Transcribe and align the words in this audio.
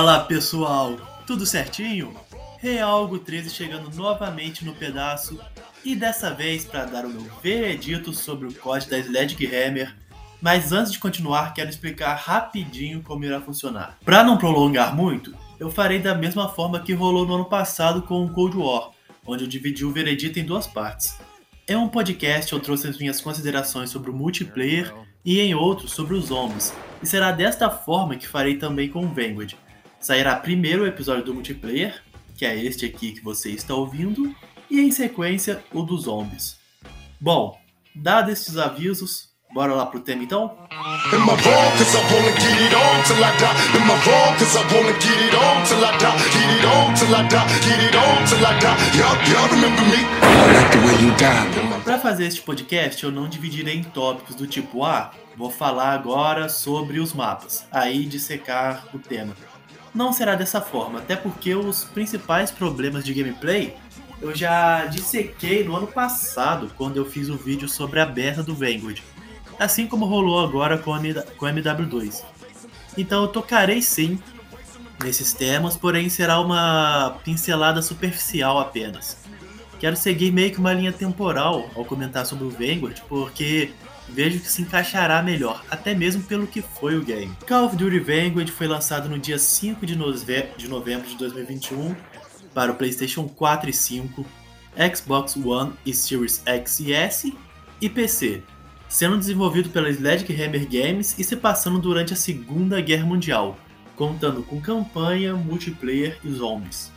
Fala 0.00 0.20
pessoal, 0.20 0.96
tudo 1.26 1.44
certinho? 1.44 2.16
Realgo 2.56 3.18
13 3.18 3.50
chegando 3.50 3.94
novamente 3.94 4.64
no 4.64 4.72
pedaço 4.72 5.38
e 5.84 5.94
dessa 5.94 6.32
vez 6.32 6.64
para 6.64 6.86
dar 6.86 7.04
o 7.04 7.10
meu 7.10 7.30
veredito 7.42 8.10
sobre 8.14 8.48
o 8.48 8.54
código 8.54 8.92
da 8.92 8.98
Sledgehammer. 8.98 9.94
Mas 10.40 10.72
antes 10.72 10.90
de 10.90 10.98
continuar, 10.98 11.52
quero 11.52 11.68
explicar 11.68 12.14
rapidinho 12.14 13.02
como 13.02 13.26
irá 13.26 13.42
funcionar. 13.42 13.98
Para 14.02 14.24
não 14.24 14.38
prolongar 14.38 14.96
muito, 14.96 15.34
eu 15.58 15.70
farei 15.70 15.98
da 15.98 16.14
mesma 16.14 16.48
forma 16.48 16.80
que 16.80 16.94
rolou 16.94 17.26
no 17.26 17.34
ano 17.34 17.44
passado 17.44 18.00
com 18.00 18.24
o 18.24 18.32
Cold 18.32 18.56
War, 18.56 18.92
onde 19.26 19.44
eu 19.44 19.48
dividi 19.48 19.84
o 19.84 19.92
veredito 19.92 20.38
em 20.38 20.46
duas 20.46 20.66
partes. 20.66 21.18
Em 21.68 21.76
um 21.76 21.88
podcast 21.88 22.50
eu 22.54 22.58
trouxe 22.58 22.88
as 22.88 22.96
minhas 22.96 23.20
considerações 23.20 23.90
sobre 23.90 24.10
o 24.10 24.14
multiplayer 24.14 24.94
e 25.22 25.40
em 25.40 25.54
outro 25.54 25.86
sobre 25.86 26.14
os 26.14 26.28
zombies, 26.28 26.72
e 27.02 27.06
será 27.06 27.32
desta 27.32 27.68
forma 27.68 28.16
que 28.16 28.26
farei 28.26 28.56
também 28.56 28.88
com 28.88 29.04
o 29.04 29.08
Vanguard. 29.08 29.54
Sairá 30.00 30.34
primeiro 30.34 30.84
o 30.84 30.86
episódio 30.86 31.22
do 31.22 31.34
multiplayer, 31.34 32.02
que 32.34 32.46
é 32.46 32.56
este 32.56 32.86
aqui 32.86 33.12
que 33.12 33.22
você 33.22 33.50
está 33.50 33.74
ouvindo, 33.74 34.34
e 34.70 34.80
em 34.80 34.90
sequência 34.90 35.62
o 35.74 35.82
dos 35.82 36.04
zombies. 36.04 36.56
Bom, 37.20 37.60
dados 37.94 38.32
estes 38.32 38.56
avisos, 38.56 39.28
bora 39.52 39.74
lá 39.74 39.84
pro 39.84 40.00
tema 40.00 40.22
então? 40.22 40.56
Para 51.84 51.98
fazer 51.98 52.24
este 52.24 52.40
podcast, 52.40 53.04
eu 53.04 53.10
não 53.10 53.28
dividirei 53.28 53.76
em 53.76 53.82
tópicos 53.82 54.34
do 54.34 54.46
tipo 54.46 54.82
Ah, 54.82 55.10
vou 55.36 55.50
falar 55.50 55.92
agora 55.92 56.48
sobre 56.48 57.00
os 57.00 57.12
mapas, 57.12 57.66
aí 57.70 58.06
dissecar 58.06 58.86
o 58.94 58.98
tema. 58.98 59.34
Não 59.94 60.12
será 60.12 60.34
dessa 60.34 60.60
forma, 60.60 61.00
até 61.00 61.16
porque 61.16 61.54
os 61.54 61.84
principais 61.84 62.50
problemas 62.50 63.04
de 63.04 63.12
gameplay 63.12 63.76
eu 64.20 64.34
já 64.34 64.84
dissequei 64.86 65.64
no 65.64 65.74
ano 65.74 65.86
passado, 65.86 66.70
quando 66.76 66.98
eu 66.98 67.06
fiz 67.06 67.28
o 67.28 67.36
vídeo 67.36 67.68
sobre 67.68 68.00
a 68.00 68.06
beta 68.06 68.42
do 68.42 68.54
Vanguard, 68.54 69.00
assim 69.58 69.86
como 69.86 70.04
rolou 70.04 70.44
agora 70.44 70.76
com 70.78 70.92
a 70.92 71.00
MW2. 71.00 72.22
Então 72.98 73.22
eu 73.22 73.28
tocarei 73.28 73.80
sim 73.80 74.20
nesses 75.02 75.32
temas, 75.32 75.76
porém 75.76 76.08
será 76.10 76.38
uma 76.38 77.18
pincelada 77.24 77.80
superficial 77.80 78.58
apenas. 78.58 79.16
Quero 79.78 79.96
seguir 79.96 80.30
meio 80.30 80.52
que 80.52 80.58
uma 80.58 80.74
linha 80.74 80.92
temporal 80.92 81.70
ao 81.74 81.84
comentar 81.84 82.26
sobre 82.26 82.44
o 82.44 82.50
Vanguard, 82.50 83.00
porque 83.08 83.72
vejo 84.12 84.40
que 84.40 84.48
se 84.48 84.62
encaixará 84.62 85.22
melhor, 85.22 85.64
até 85.70 85.94
mesmo 85.94 86.22
pelo 86.22 86.46
que 86.46 86.60
foi 86.60 86.96
o 86.96 87.04
game. 87.04 87.34
Call 87.46 87.66
of 87.66 87.76
Duty 87.76 88.00
Vanguard 88.00 88.48
foi 88.50 88.66
lançado 88.66 89.08
no 89.08 89.18
dia 89.18 89.38
5 89.38 89.86
de 89.86 89.96
novembro 89.96 91.08
de 91.08 91.16
2021 91.16 91.94
para 92.52 92.72
o 92.72 92.74
PlayStation 92.74 93.28
4 93.28 93.70
e 93.70 93.72
5, 93.72 94.26
Xbox 94.94 95.36
One 95.36 95.72
e 95.86 95.94
Series 95.94 96.42
X 96.44 96.80
e 96.80 96.92
S 96.92 97.34
e 97.80 97.88
PC, 97.88 98.42
sendo 98.88 99.16
desenvolvido 99.16 99.70
pela 99.70 99.90
Sledgehammer 99.90 100.68
Games 100.68 101.18
e 101.18 101.24
se 101.24 101.36
passando 101.36 101.78
durante 101.78 102.12
a 102.12 102.16
Segunda 102.16 102.80
Guerra 102.80 103.06
Mundial, 103.06 103.58
contando 103.96 104.42
com 104.42 104.60
campanha, 104.60 105.34
multiplayer 105.34 106.18
e 106.24 106.30
zombies. 106.30 106.92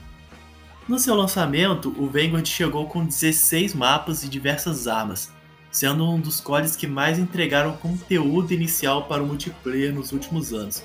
No 0.87 0.99
seu 0.99 1.15
lançamento, 1.15 1.93
o 1.97 2.07
Vanguard 2.07 2.45
chegou 2.45 2.87
com 2.87 3.05
16 3.05 3.73
mapas 3.73 4.23
e 4.23 4.27
diversas 4.27 4.87
armas, 4.87 5.31
sendo 5.73 6.09
um 6.09 6.19
dos 6.19 6.39
códigos 6.39 6.77
que 6.77 6.87
mais 6.87 7.19
entregaram 7.19 7.75
conteúdo 7.75 8.53
inicial 8.53 9.03
para 9.07 9.21
o 9.21 9.27
multiplayer 9.27 9.93
nos 9.93 10.13
últimos 10.13 10.53
anos. 10.53 10.81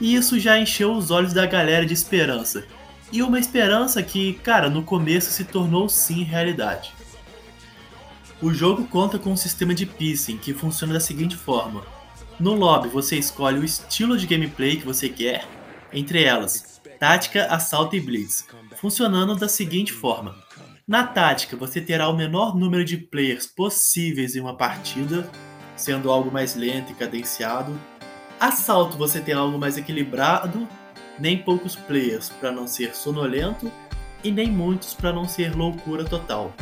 E 0.00 0.14
isso 0.14 0.38
já 0.38 0.58
encheu 0.58 0.92
os 0.92 1.10
olhos 1.10 1.32
da 1.32 1.46
galera 1.46 1.86
de 1.86 1.94
esperança, 1.94 2.66
e 3.10 3.22
uma 3.22 3.38
esperança 3.38 4.02
que, 4.02 4.34
cara, 4.34 4.68
no 4.68 4.82
começo 4.82 5.30
se 5.30 5.44
tornou 5.44 5.88
sim 5.88 6.24
realidade. 6.24 6.92
O 8.42 8.52
jogo 8.52 8.84
conta 8.86 9.18
com 9.18 9.32
um 9.32 9.36
sistema 9.36 9.72
de 9.72 9.86
pacing 9.86 10.36
que 10.36 10.52
funciona 10.52 10.92
da 10.92 11.00
seguinte 11.00 11.36
forma: 11.36 11.82
no 12.40 12.52
lobby 12.54 12.88
você 12.88 13.16
escolhe 13.16 13.60
o 13.60 13.64
estilo 13.64 14.18
de 14.18 14.26
gameplay 14.26 14.76
que 14.76 14.84
você 14.84 15.08
quer, 15.08 15.46
entre 15.92 16.24
elas 16.24 16.72
tática, 17.02 17.46
assalto 17.46 17.96
e 17.96 18.00
blitz, 18.00 18.46
funcionando 18.76 19.34
da 19.34 19.48
seguinte 19.48 19.92
forma: 19.92 20.36
na 20.92 21.06
tática 21.06 21.56
você 21.56 21.80
terá 21.80 22.06
o 22.06 22.14
menor 22.14 22.54
número 22.54 22.84
de 22.84 22.98
players 22.98 23.46
possíveis 23.46 24.36
em 24.36 24.40
uma 24.40 24.54
partida, 24.54 25.26
sendo 25.74 26.10
algo 26.10 26.30
mais 26.30 26.54
lento 26.54 26.92
e 26.92 26.94
cadenciado. 26.94 27.80
Assalto 28.38 28.98
você 28.98 29.18
tem 29.18 29.34
algo 29.34 29.58
mais 29.58 29.78
equilibrado 29.78 30.68
nem 31.18 31.38
poucos 31.38 31.74
players 31.74 32.28
para 32.28 32.52
não 32.52 32.66
ser 32.66 32.94
sonolento 32.94 33.72
e 34.22 34.30
nem 34.30 34.50
muitos 34.50 34.92
para 34.92 35.14
não 35.14 35.26
ser 35.26 35.56
loucura 35.56 36.04
total. 36.04 36.52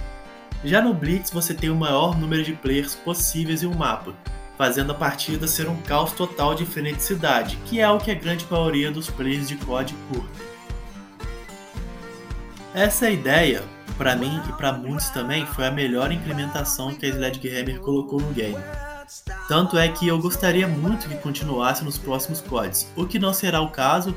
Já 0.64 0.80
no 0.80 0.94
Blitz 0.94 1.32
você 1.32 1.52
tem 1.52 1.68
o 1.68 1.74
maior 1.74 2.16
número 2.16 2.44
de 2.44 2.52
players 2.52 2.94
possíveis 2.94 3.64
em 3.64 3.66
um 3.66 3.74
mapa, 3.74 4.14
fazendo 4.56 4.92
a 4.92 4.94
partida 4.94 5.48
ser 5.48 5.68
um 5.68 5.82
caos 5.82 6.12
total 6.12 6.54
de 6.54 6.64
freneticidade, 6.64 7.58
que 7.66 7.80
é 7.80 7.90
o 7.90 7.98
que 7.98 8.12
a 8.12 8.14
grande 8.14 8.46
maioria 8.48 8.92
dos 8.92 9.10
players 9.10 9.48
de 9.48 9.56
COD 9.56 9.92
curte. 10.08 10.50
Essa 12.72 13.10
ideia, 13.10 13.64
para 14.00 14.16
mim 14.16 14.40
e 14.48 14.52
para 14.54 14.72
muitos 14.72 15.10
também, 15.10 15.44
foi 15.44 15.66
a 15.66 15.70
melhor 15.70 16.10
implementação 16.10 16.94
que 16.94 17.04
a 17.04 17.08
Sledgehammer 17.10 17.80
colocou 17.80 18.18
no 18.18 18.32
game. 18.32 18.56
Tanto 19.46 19.76
é 19.76 19.88
que 19.88 20.08
eu 20.08 20.18
gostaria 20.18 20.66
muito 20.66 21.06
que 21.06 21.16
continuasse 21.16 21.84
nos 21.84 21.98
próximos 21.98 22.40
CODs, 22.40 22.90
o 22.96 23.04
que 23.04 23.18
não 23.18 23.34
será 23.34 23.60
o 23.60 23.68
caso, 23.68 24.16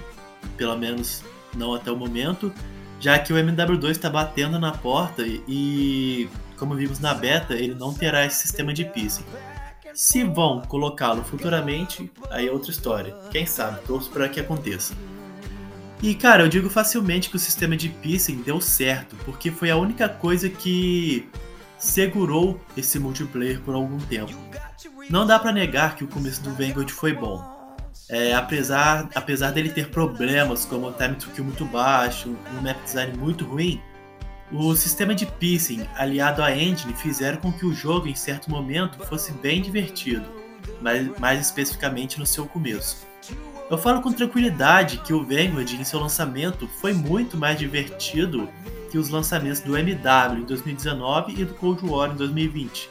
pelo 0.55 0.77
menos 0.77 1.21
não 1.53 1.73
até 1.73 1.91
o 1.91 1.97
momento, 1.97 2.53
já 2.97 3.19
que 3.19 3.33
o 3.33 3.35
MW2 3.35 3.89
está 3.89 4.09
batendo 4.09 4.57
na 4.57 4.71
porta 4.71 5.21
e, 5.27 6.29
como 6.57 6.75
vimos 6.75 7.01
na 7.01 7.13
beta, 7.13 7.53
ele 7.53 7.75
não 7.75 7.93
terá 7.93 8.25
esse 8.25 8.37
sistema 8.37 8.73
de 8.73 8.85
pacing. 8.85 9.25
Se 9.93 10.23
vão 10.23 10.61
colocá-lo 10.61 11.25
futuramente, 11.25 12.09
aí 12.29 12.47
é 12.47 12.51
outra 12.53 12.71
história. 12.71 13.13
Quem 13.31 13.45
sabe, 13.45 13.81
torço 13.81 14.09
para 14.11 14.29
que 14.29 14.39
aconteça. 14.39 14.93
E 16.03 16.13
cara, 16.13 16.43
eu 16.43 16.49
digo 16.49 16.69
facilmente 16.69 17.29
que 17.29 17.37
o 17.37 17.39
sistema 17.39 17.77
de 17.77 17.87
pacing 17.87 18.41
deu 18.41 18.59
certo, 18.59 19.15
porque 19.23 19.49
foi 19.49 19.71
a 19.71 19.77
única 19.77 20.09
coisa 20.09 20.49
que 20.49 21.29
segurou 21.77 22.59
esse 22.75 22.99
multiplayer 22.99 23.61
por 23.61 23.73
algum 23.73 23.97
tempo. 23.99 24.33
Não 25.09 25.25
dá 25.25 25.39
para 25.39 25.53
negar 25.53 25.95
que 25.95 26.03
o 26.03 26.07
começo 26.09 26.41
do 26.43 26.53
Vanguard 26.53 26.89
foi 26.89 27.13
bom, 27.13 27.41
é, 28.09 28.33
apesar, 28.33 29.07
apesar 29.15 29.51
dele 29.51 29.69
ter 29.69 29.91
problemas 29.91 30.65
como 30.65 30.89
o 30.89 30.91
time 30.91 31.15
to 31.15 31.29
kill 31.29 31.45
muito 31.45 31.63
baixo, 31.63 32.35
um 32.53 32.61
map 32.61 32.83
design 32.83 33.17
muito 33.17 33.45
ruim, 33.45 33.81
o 34.51 34.75
sistema 34.75 35.15
de 35.15 35.25
pacing 35.25 35.87
aliado 35.95 36.43
à 36.43 36.53
engine 36.53 36.93
fizeram 36.95 37.37
com 37.37 37.49
que 37.49 37.65
o 37.65 37.73
jogo 37.73 38.09
em 38.09 38.15
certo 38.15 38.51
momento 38.51 38.99
fosse 39.05 39.31
bem 39.31 39.61
divertido, 39.61 40.29
mas 40.81 41.17
mais 41.17 41.39
especificamente 41.39 42.19
no 42.19 42.25
seu 42.25 42.45
começo. 42.45 43.07
Eu 43.69 43.77
falo 43.77 44.01
com 44.01 44.11
tranquilidade 44.11 44.97
que 44.97 45.13
o 45.13 45.23
Vanguard 45.23 45.71
em 45.73 45.83
seu 45.83 45.99
lançamento 45.99 46.67
foi 46.79 46.93
muito 46.93 47.37
mais 47.37 47.57
divertido 47.57 48.49
que 48.91 48.97
os 48.97 49.09
lançamentos 49.09 49.61
do 49.61 49.77
MW 49.77 50.41
em 50.41 50.45
2019 50.45 51.33
e 51.41 51.45
do 51.45 51.53
Cold 51.55 51.83
War 51.85 52.11
em 52.11 52.15
2020. 52.15 52.89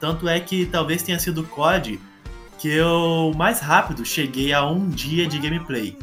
Tanto 0.00 0.28
é 0.28 0.40
que 0.40 0.66
talvez 0.66 1.02
tenha 1.02 1.18
sido 1.18 1.42
o 1.42 1.46
COD 1.46 2.00
que 2.58 2.68
eu 2.68 3.32
mais 3.36 3.60
rápido 3.60 4.04
cheguei 4.04 4.52
a 4.52 4.64
um 4.64 4.88
dia 4.88 5.26
de 5.26 5.38
gameplay. 5.38 5.96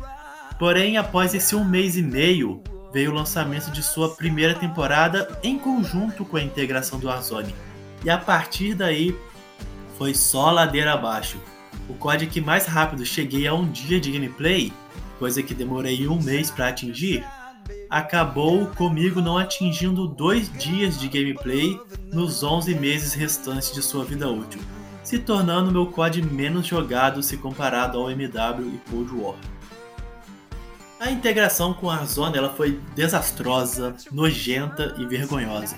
Porém, 0.59 0.97
após 0.97 1.33
esse 1.33 1.55
um 1.55 1.65
mês 1.65 1.97
e 1.97 2.03
meio, 2.03 2.61
veio 2.93 3.11
o 3.11 3.15
lançamento 3.15 3.71
de 3.71 3.81
sua 3.81 4.09
primeira 4.09 4.53
temporada 4.53 5.39
em 5.43 5.57
conjunto 5.57 6.23
com 6.23 6.37
a 6.37 6.43
integração 6.43 6.99
do 6.99 7.07
Warzone. 7.07 7.55
E 8.05 8.09
a 8.09 8.17
partir 8.17 8.75
daí 8.75 9.15
foi 9.97 10.13
só 10.13 10.51
ladeira 10.51 10.93
abaixo. 10.93 11.39
O 11.91 11.93
código 11.95 12.31
que 12.31 12.39
mais 12.39 12.65
rápido 12.65 13.05
cheguei 13.05 13.45
a 13.47 13.53
um 13.53 13.69
dia 13.69 13.99
de 13.99 14.09
gameplay, 14.13 14.71
coisa 15.19 15.43
que 15.43 15.53
demorei 15.53 16.07
um 16.07 16.23
mês 16.23 16.49
para 16.49 16.69
atingir, 16.69 17.21
acabou 17.89 18.67
comigo 18.67 19.19
não 19.19 19.37
atingindo 19.37 20.07
dois 20.07 20.49
dias 20.53 20.97
de 20.97 21.09
gameplay 21.09 21.77
nos 22.13 22.43
11 22.43 22.75
meses 22.75 23.13
restantes 23.13 23.73
de 23.73 23.81
sua 23.81 24.05
vida 24.05 24.29
útil 24.29 24.61
se 25.03 25.19
tornando 25.19 25.73
meu 25.73 25.87
COD 25.87 26.21
menos 26.21 26.65
jogado 26.65 27.21
se 27.21 27.35
comparado 27.35 27.97
ao 27.97 28.09
MW 28.09 28.75
e 28.75 28.89
Cold 28.89 29.13
War. 29.13 29.35
A 30.97 31.11
integração 31.11 31.73
com 31.73 31.89
a 31.89 31.95
Warzone 31.95 32.37
ela 32.37 32.53
foi 32.53 32.79
desastrosa, 32.95 33.93
nojenta 34.09 34.95
e 34.97 35.05
vergonhosa. 35.05 35.75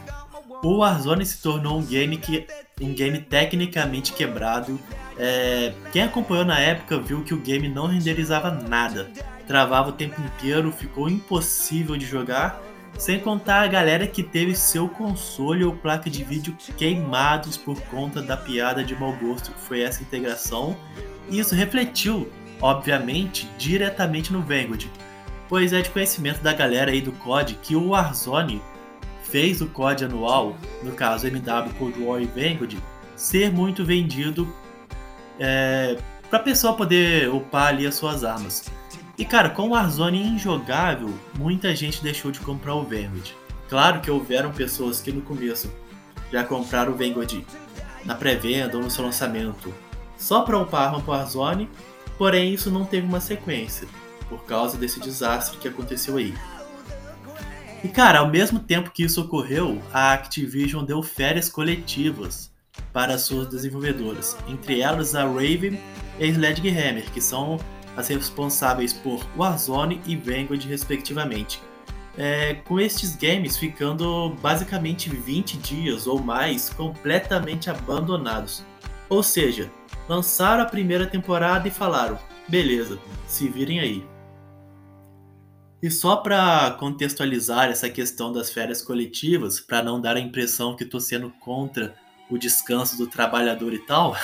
O 0.64 0.78
Warzone 0.78 1.26
se 1.26 1.42
tornou 1.42 1.78
um 1.78 1.86
game 1.86 2.16
que 2.18 2.48
um 2.82 2.94
game 2.94 3.20
tecnicamente 3.20 4.14
quebrado. 4.14 4.80
É, 5.18 5.74
quem 5.92 6.02
acompanhou 6.02 6.46
na 6.46 6.60
época 6.60 6.98
viu 6.98 7.24
que 7.24 7.34
o 7.34 7.38
game 7.38 7.68
não 7.68 7.86
renderizava 7.86 8.50
nada, 8.50 9.12
travava 9.46 9.90
o 9.90 9.94
tempo 9.94 10.20
inteiro, 10.22 10.72
ficou 10.72 11.10
impossível 11.10 11.98
de 11.98 12.06
jogar. 12.06 12.62
Sem 12.98 13.20
contar 13.20 13.64
a 13.64 13.68
galera 13.68 14.08
que 14.08 14.22
teve 14.22 14.56
seu 14.56 14.88
console 14.88 15.66
ou 15.66 15.76
placa 15.76 16.10
de 16.10 16.24
vídeo 16.24 16.56
queimados 16.78 17.58
por 17.58 17.80
conta 17.84 18.22
da 18.22 18.38
piada 18.38 18.84
de 18.84 18.96
mau 18.96 19.14
gosto 19.14 19.52
que 19.52 19.60
foi 19.60 19.82
essa 19.82 20.02
integração. 20.02 20.78
E 21.30 21.40
isso 21.40 21.56
refletiu, 21.56 22.32
obviamente, 22.62 23.50
diretamente 23.58 24.32
no 24.32 24.42
Vanguard, 24.42 24.86
pois 25.50 25.74
é 25.74 25.82
de 25.82 25.90
conhecimento 25.90 26.42
da 26.42 26.54
galera 26.54 26.92
aí 26.92 27.02
do 27.02 27.12
COD 27.14 27.56
que 27.64 27.76
o 27.76 27.90
Warzone 27.90 28.62
fez 29.34 29.62
o 29.62 29.68
COD 29.68 30.06
anual, 30.06 30.56
no 30.84 30.92
caso 30.92 31.26
MW 31.26 31.74
Cold 31.80 32.00
War 32.00 32.22
e 32.22 32.26
Vanguard, 32.28 32.78
ser 33.16 33.52
muito 33.52 33.84
vendido 33.84 34.48
é, 35.40 35.98
para 36.30 36.38
a 36.38 36.44
pessoa 36.44 36.76
poder 36.76 37.34
upar 37.34 37.70
ali 37.70 37.88
as 37.88 37.96
suas 37.96 38.24
armas. 38.24 38.70
E 39.18 39.26
cara, 39.26 39.50
com 39.50 39.64
o 39.64 39.70
Warzone 39.72 40.22
injogável, 40.22 41.12
muita 41.36 41.76
gente 41.76 42.04
deixou 42.04 42.30
de 42.30 42.40
comprar 42.42 42.76
o 42.76 42.84
Vanguard. 42.84 43.32
Claro 43.68 44.02
que 44.02 44.12
houveram 44.12 44.52
pessoas 44.52 45.02
que 45.02 45.12
no 45.12 45.22
começo 45.22 45.74
já 46.32 46.44
compraram 46.44 46.94
o 46.94 46.96
Vanguard 46.96 47.44
na 48.06 48.14
pré-venda 48.14 48.78
ou 48.78 48.84
no 48.84 48.92
seu 48.92 49.04
lançamento 49.04 49.74
só 50.16 50.42
para 50.42 50.60
upar 50.60 50.94
a 50.94 51.00
para 51.00 51.12
Warzone, 51.12 51.68
porém 52.20 52.54
isso 52.54 52.70
não 52.70 52.86
teve 52.86 53.08
uma 53.08 53.20
sequência, 53.20 53.88
por 54.30 54.44
causa 54.46 54.78
desse 54.78 55.00
desastre 55.00 55.58
que 55.58 55.68
aconteceu 55.68 56.18
aí. 56.18 56.36
E 57.84 57.90
cara, 57.90 58.20
ao 58.20 58.30
mesmo 58.30 58.60
tempo 58.60 58.92
que 58.92 59.04
isso 59.04 59.22
ocorreu, 59.22 59.82
a 59.92 60.14
Activision 60.14 60.86
deu 60.86 61.04
férias 61.04 61.50
coletivas 61.50 62.50
para 62.94 63.18
suas 63.18 63.48
desenvolvedoras, 63.48 64.38
entre 64.48 64.80
elas 64.80 65.14
a 65.16 65.26
Raven 65.26 65.78
e 66.18 66.24
a 66.24 66.28
Sledgehammer, 66.28 67.12
que 67.12 67.20
são 67.20 67.60
as 67.98 68.08
responsáveis 68.08 68.94
por 68.94 69.28
Warzone 69.38 70.02
e 70.06 70.16
Vanguard 70.16 70.64
respectivamente. 70.66 71.62
É, 72.18 72.54
com 72.66 72.80
estes 72.80 73.16
games 73.16 73.58
ficando 73.58 74.30
basicamente 74.42 75.10
20 75.10 75.58
dias 75.58 76.08
ou 76.08 76.22
mais 76.22 76.70
completamente 76.70 77.70
abandonados. 77.70 78.64
Ou 79.10 79.22
seja, 79.22 79.70
lançaram 80.08 80.64
a 80.64 80.68
primeira 80.68 81.06
temporada 81.06 81.68
e 81.68 81.72
falaram: 81.72 82.18
beleza, 82.48 82.98
se 83.28 83.50
virem 83.50 83.80
aí. 83.80 84.13
E 85.84 85.92
só 85.92 86.16
para 86.16 86.72
contextualizar 86.80 87.70
essa 87.70 87.90
questão 87.90 88.32
das 88.32 88.50
férias 88.50 88.82
coletivas, 88.82 89.60
para 89.60 89.84
não 89.84 90.00
dar 90.00 90.16
a 90.16 90.20
impressão 90.22 90.78
que 90.78 90.86
estou 90.86 91.02
sendo 91.02 91.30
contra 91.42 91.94
o 92.30 92.38
descanso 92.38 92.98
do 92.98 93.06
trabalhador 93.06 93.74
e 93.74 93.80
tal, 93.80 94.16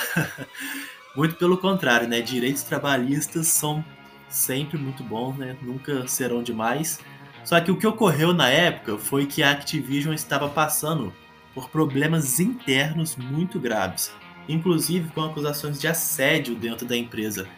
muito 1.17 1.35
pelo 1.35 1.57
contrário, 1.57 2.07
né? 2.07 2.21
Direitos 2.21 2.63
trabalhistas 2.63 3.47
são 3.47 3.83
sempre 4.29 4.77
muito 4.77 5.03
bons, 5.03 5.35
né? 5.35 5.57
Nunca 5.61 6.07
serão 6.07 6.41
demais. 6.41 7.01
Só 7.43 7.59
que 7.59 7.71
o 7.71 7.77
que 7.77 7.85
ocorreu 7.85 8.33
na 8.33 8.47
época 8.47 8.97
foi 8.97 9.25
que 9.25 9.43
a 9.43 9.51
Activision 9.51 10.13
estava 10.13 10.47
passando 10.47 11.13
por 11.53 11.69
problemas 11.69 12.39
internos 12.39 13.17
muito 13.17 13.59
graves, 13.59 14.13
inclusive 14.47 15.11
com 15.11 15.23
acusações 15.23 15.77
de 15.77 15.89
assédio 15.89 16.55
dentro 16.55 16.87
da 16.87 16.95
empresa. 16.95 17.49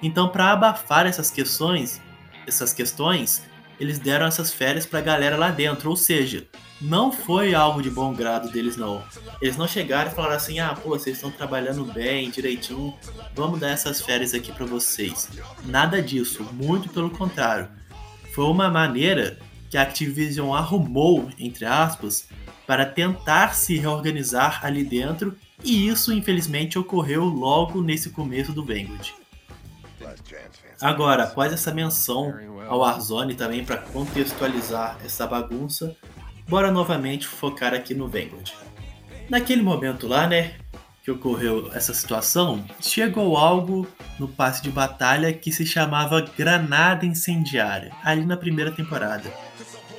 Então, 0.00 0.28
para 0.28 0.52
abafar 0.52 1.08
essas 1.08 1.28
questões, 1.28 2.00
essas 2.48 2.72
questões, 2.72 3.42
eles 3.78 3.98
deram 3.98 4.26
essas 4.26 4.52
férias 4.52 4.84
pra 4.84 5.00
galera 5.00 5.36
lá 5.36 5.50
dentro. 5.50 5.90
Ou 5.90 5.96
seja, 5.96 6.46
não 6.80 7.12
foi 7.12 7.54
algo 7.54 7.82
de 7.82 7.90
bom 7.90 8.12
grado 8.12 8.50
deles, 8.50 8.76
não. 8.76 9.02
Eles 9.40 9.56
não 9.56 9.68
chegaram 9.68 10.10
e 10.10 10.14
falaram 10.14 10.36
assim: 10.36 10.58
ah, 10.58 10.74
pô, 10.74 10.90
vocês 10.90 11.16
estão 11.16 11.30
trabalhando 11.30 11.84
bem, 11.84 12.30
direitinho, 12.30 12.94
vamos 13.34 13.60
dar 13.60 13.70
essas 13.70 14.00
férias 14.00 14.34
aqui 14.34 14.52
para 14.52 14.66
vocês. 14.66 15.28
Nada 15.64 16.02
disso, 16.02 16.44
muito 16.52 16.88
pelo 16.88 17.10
contrário. 17.10 17.68
Foi 18.34 18.44
uma 18.44 18.70
maneira 18.70 19.38
que 19.70 19.76
a 19.76 19.82
Activision 19.82 20.54
arrumou, 20.54 21.28
entre 21.38 21.64
aspas, 21.64 22.28
para 22.66 22.86
tentar 22.86 23.54
se 23.54 23.76
reorganizar 23.76 24.64
ali 24.64 24.84
dentro, 24.84 25.36
e 25.64 25.88
isso 25.88 26.12
infelizmente 26.12 26.78
ocorreu 26.78 27.24
logo 27.24 27.82
nesse 27.82 28.10
começo 28.10 28.52
do 28.52 28.64
Vanguard. 28.64 29.12
Agora, 30.80 31.24
após 31.24 31.52
essa 31.52 31.72
menção 31.72 32.34
ao 32.68 32.80
Warzone 32.80 33.34
também 33.34 33.64
para 33.64 33.78
contextualizar 33.78 34.98
essa 35.04 35.26
bagunça, 35.26 35.96
bora 36.48 36.70
novamente 36.70 37.26
focar 37.26 37.74
aqui 37.74 37.94
no 37.94 38.08
Vanguard. 38.08 38.52
Naquele 39.28 39.62
momento 39.62 40.06
lá, 40.06 40.26
né, 40.26 40.54
que 41.04 41.10
ocorreu 41.10 41.70
essa 41.74 41.92
situação, 41.92 42.64
chegou 42.80 43.36
algo 43.36 43.86
no 44.18 44.28
passe 44.28 44.62
de 44.62 44.70
batalha 44.70 45.32
que 45.32 45.50
se 45.50 45.66
chamava 45.66 46.20
granada 46.20 47.04
incendiária, 47.04 47.92
ali 48.04 48.24
na 48.24 48.36
primeira 48.36 48.70
temporada. 48.70 49.32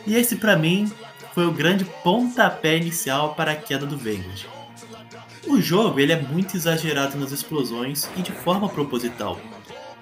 E 0.07 0.15
esse 0.15 0.35
para 0.35 0.55
mim 0.55 0.91
foi 1.33 1.45
o 1.45 1.51
grande 1.51 1.85
pontapé 2.03 2.77
inicial 2.77 3.35
para 3.35 3.51
a 3.51 3.55
queda 3.55 3.85
do 3.85 3.97
Vanguard. 3.97 4.45
O 5.47 5.59
jogo 5.61 5.99
ele 5.99 6.13
é 6.13 6.21
muito 6.21 6.55
exagerado 6.55 7.17
nas 7.17 7.31
explosões 7.31 8.09
e 8.15 8.21
de 8.21 8.31
forma 8.31 8.69
proposital 8.69 9.39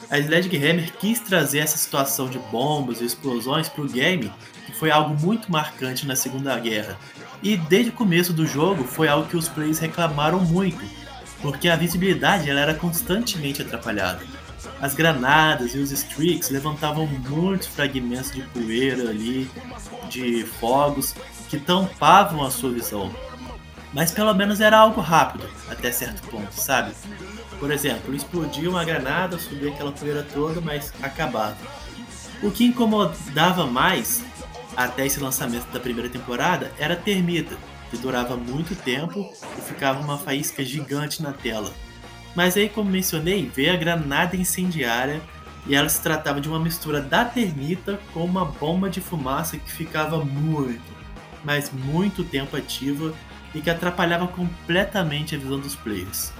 a 0.10 0.18
Sledgehammer 0.18 0.94
quis 0.98 1.20
trazer 1.20 1.60
essa 1.60 1.78
situação 1.78 2.30
de 2.30 2.40
bombas 2.52 3.02
e 3.02 3.06
explosões 3.06 3.68
para 3.68 3.82
o 3.84 3.90
game, 3.90 4.32
que 4.66 4.72
foi 4.74 4.90
algo 4.90 5.16
muito 5.20 5.52
marcante 5.52 6.08
na 6.08 6.16
Segunda 6.16 6.58
Guerra. 6.60 6.98
E 7.44 7.58
desde 7.58 7.90
o 7.90 7.94
começo 7.94 8.34
do 8.34 8.46
jogo 8.46 8.84
foi 8.84 9.08
algo 9.08 9.28
que 9.28 9.38
os 9.38 9.48
players 9.48 9.80
reclamaram 9.80 10.40
muito, 10.40 10.84
porque 11.42 11.70
a 11.70 11.76
visibilidade 11.76 12.50
ela 12.50 12.62
era 12.62 12.74
constantemente 12.74 13.62
atrapalhada. 13.62 14.26
As 14.82 14.94
granadas 14.94 15.74
e 15.74 15.80
os 15.80 15.92
streaks 15.92 16.50
levantavam 16.50 17.08
muitos 17.08 17.68
fragmentos 17.68 18.32
de 18.32 18.42
poeira 18.42 19.10
ali, 19.10 19.50
de 20.10 20.44
fogos, 20.60 21.16
que 21.50 21.60
tampavam 21.60 22.46
a 22.46 22.52
sua 22.52 22.72
visão. 22.72 23.12
Mas 23.94 24.12
pelo 24.12 24.34
menos 24.34 24.60
era 24.60 24.78
algo 24.78 25.02
rápido, 25.02 25.50
até 25.70 25.92
certo 25.92 26.22
ponto, 26.30 26.52
sabe? 26.52 26.94
Por 27.60 27.72
exemplo, 27.72 28.14
explodia 28.14 28.70
uma 28.70 28.86
granada, 28.86 29.40
subia 29.40 29.70
aquela 29.70 29.92
poeira 29.92 30.26
toda, 30.34 30.62
mas 30.62 30.94
acabava. 31.02 31.58
O 32.42 32.52
que 32.52 32.66
incomodava 32.66 33.66
mais, 33.66 34.24
até 34.76 35.06
esse 35.06 35.20
lançamento 35.20 35.66
da 35.72 35.80
primeira 35.80 36.10
temporada, 36.10 36.72
era 36.78 36.94
a 36.94 36.98
termita, 36.98 37.58
que 37.90 37.98
durava 37.98 38.38
muito 38.38 38.76
tempo 38.76 39.28
e 39.58 39.62
ficava 39.62 40.00
uma 40.00 40.18
faísca 40.18 40.64
gigante 40.64 41.24
na 41.24 41.34
tela. 41.34 41.74
Mas 42.36 42.56
aí, 42.56 42.70
como 42.70 42.92
mencionei, 42.92 43.50
veio 43.50 43.74
a 43.74 43.76
granada 43.76 44.36
incendiária 44.36 45.20
e 45.66 45.74
ela 45.74 45.90
se 45.90 46.02
tratava 46.02 46.40
de 46.40 46.48
uma 46.48 46.60
mistura 46.60 47.02
da 47.02 47.26
termita 47.26 48.00
com 48.14 48.24
uma 48.24 48.46
bomba 48.46 48.90
de 48.90 49.02
fumaça 49.02 49.58
que 49.58 49.72
ficava 49.72 50.24
muito, 50.24 50.96
mas 51.44 51.72
muito 51.72 52.24
tempo 52.24 52.56
ativa 52.56 53.14
e 53.56 53.62
que 53.62 53.70
atrapalhava 53.70 54.28
completamente 54.28 55.36
a 55.36 55.40
visão 55.40 55.60
dos 55.60 55.76
players. 55.76 56.32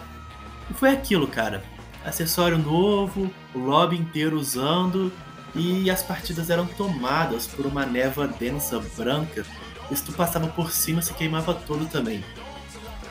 E 0.70 0.74
foi 0.74 0.90
aquilo, 0.92 1.28
cara. 1.28 1.64
Acessório 2.06 2.58
novo, 2.58 3.32
o 3.54 3.60
lobby 3.60 3.98
inteiro 3.98 4.38
usando, 4.38 5.12
e 5.54 5.90
as 5.90 6.04
partidas 6.04 6.50
eram 6.50 6.66
tomadas 6.66 7.48
por 7.48 7.66
uma 7.66 7.86
névoa 7.86 8.28
densa 8.28 8.80
branca, 8.96 9.46
e 9.90 9.96
se 9.96 10.04
tu 10.04 10.14
passava 10.14 10.48
por 10.48 10.72
cima 10.72 11.02
se 11.02 11.14
queimava 11.14 11.54
todo 11.54 11.86
também. 11.88 12.24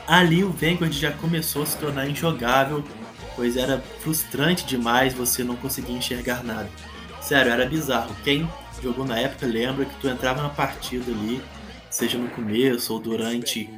Ali 0.07 0.43
o 0.43 0.51
Vanguard 0.51 0.93
já 0.93 1.11
começou 1.11 1.63
a 1.63 1.65
se 1.65 1.77
tornar 1.77 2.07
injogável, 2.07 2.83
pois 3.35 3.57
era 3.57 3.83
frustrante 3.99 4.65
demais 4.65 5.13
você 5.13 5.43
não 5.43 5.55
conseguir 5.55 5.93
enxergar 5.93 6.43
nada. 6.43 6.69
Sério, 7.21 7.51
era 7.51 7.65
bizarro. 7.65 8.15
Quem 8.23 8.49
jogou 8.81 9.05
na 9.05 9.19
época 9.19 9.45
lembra 9.45 9.85
que 9.85 9.95
tu 9.99 10.07
entrava 10.07 10.41
na 10.41 10.49
partida 10.49 11.11
ali, 11.11 11.43
seja 11.89 12.17
no 12.17 12.29
começo 12.29 12.93
ou 12.93 12.99
durante 12.99 13.69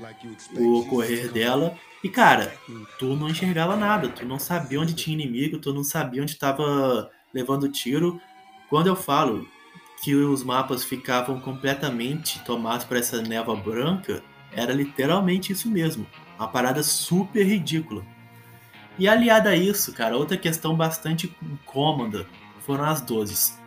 o 0.56 0.80
ocorrer 0.80 1.32
dela, 1.32 1.76
e 2.04 2.10
cara, 2.10 2.54
tu 2.98 3.16
não 3.16 3.30
enxergava 3.30 3.76
nada, 3.76 4.08
tu 4.08 4.26
não 4.26 4.40
sabia 4.40 4.80
onde 4.80 4.94
tinha 4.94 5.14
inimigo, 5.14 5.60
tu 5.60 5.74
não 5.74 5.84
sabia 5.84 6.22
onde 6.22 6.32
estava 6.32 7.10
levando 7.34 7.70
tiro. 7.70 8.22
Quando 8.70 8.88
eu 8.88 8.96
falo 8.96 9.48
que 10.02 10.16
os 10.16 10.44
mapas 10.44 10.84
ficavam 10.84 11.42
completamente 11.42 12.40
tomados 12.46 12.86
por 12.86 12.96
essa 12.96 13.22
névoa 13.22 13.56
branca, 13.56 14.24
era 14.54 14.72
literalmente 14.72 15.52
isso 15.52 15.70
mesmo. 15.70 16.08
Uma 16.38 16.48
parada 16.48 16.82
super 16.84 17.46
ridícula. 17.46 18.06
E 18.98 19.08
aliada 19.08 19.50
a 19.50 19.56
isso, 19.56 19.94
cara, 19.94 20.18
outra 20.18 20.38
questão 20.38 20.76
bastante 20.76 21.36
incômoda 21.42 22.26
foram 22.66 22.86
as 22.86 23.02
doses. 23.02 23.60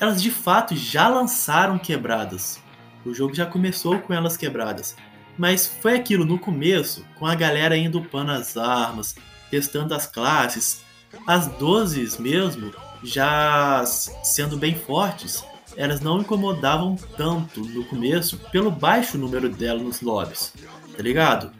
Elas 0.00 0.22
de 0.22 0.30
fato 0.30 0.74
já 0.74 1.08
lançaram 1.08 1.78
quebradas. 1.78 2.62
O 3.04 3.12
jogo 3.12 3.34
já 3.34 3.44
começou 3.44 3.98
com 3.98 4.14
elas 4.14 4.36
quebradas. 4.36 4.96
Mas 5.36 5.66
foi 5.66 5.96
aquilo 5.96 6.24
no 6.24 6.38
começo, 6.38 7.04
com 7.18 7.26
a 7.26 7.34
galera 7.34 7.76
indo 7.76 7.98
upando 7.98 8.32
as 8.32 8.56
armas, 8.56 9.14
testando 9.50 9.94
as 9.94 10.06
classes, 10.06 10.82
as 11.26 11.46
12 11.46 12.20
mesmo, 12.20 12.72
já 13.02 13.84
sendo 13.86 14.56
bem 14.56 14.74
fortes, 14.74 15.44
elas 15.76 16.00
não 16.00 16.20
incomodavam 16.20 16.96
tanto 17.16 17.60
no 17.60 17.84
começo 17.84 18.38
pelo 18.50 18.70
baixo 18.70 19.18
número 19.18 19.48
dela 19.48 19.82
nos 19.82 20.00
lobbies, 20.00 20.52
tá 20.96 21.02
ligado? 21.02 21.52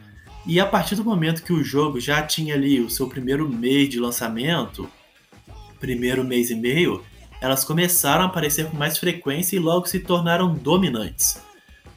E 0.45 0.59
a 0.59 0.65
partir 0.65 0.95
do 0.95 1.03
momento 1.03 1.43
que 1.43 1.51
o 1.51 1.63
jogo 1.63 1.99
já 1.99 2.21
tinha 2.21 2.53
ali 2.53 2.79
o 2.79 2.89
seu 2.89 3.07
primeiro 3.07 3.49
mês 3.49 3.89
de 3.89 3.99
lançamento, 3.99 4.89
primeiro 5.79 6.23
mês 6.23 6.49
e 6.49 6.55
meio, 6.55 7.03
elas 7.41 7.63
começaram 7.63 8.23
a 8.23 8.27
aparecer 8.27 8.69
com 8.69 8.77
mais 8.77 8.97
frequência 8.97 9.55
e 9.55 9.59
logo 9.59 9.87
se 9.87 9.99
tornaram 9.99 10.53
dominantes. 10.53 11.41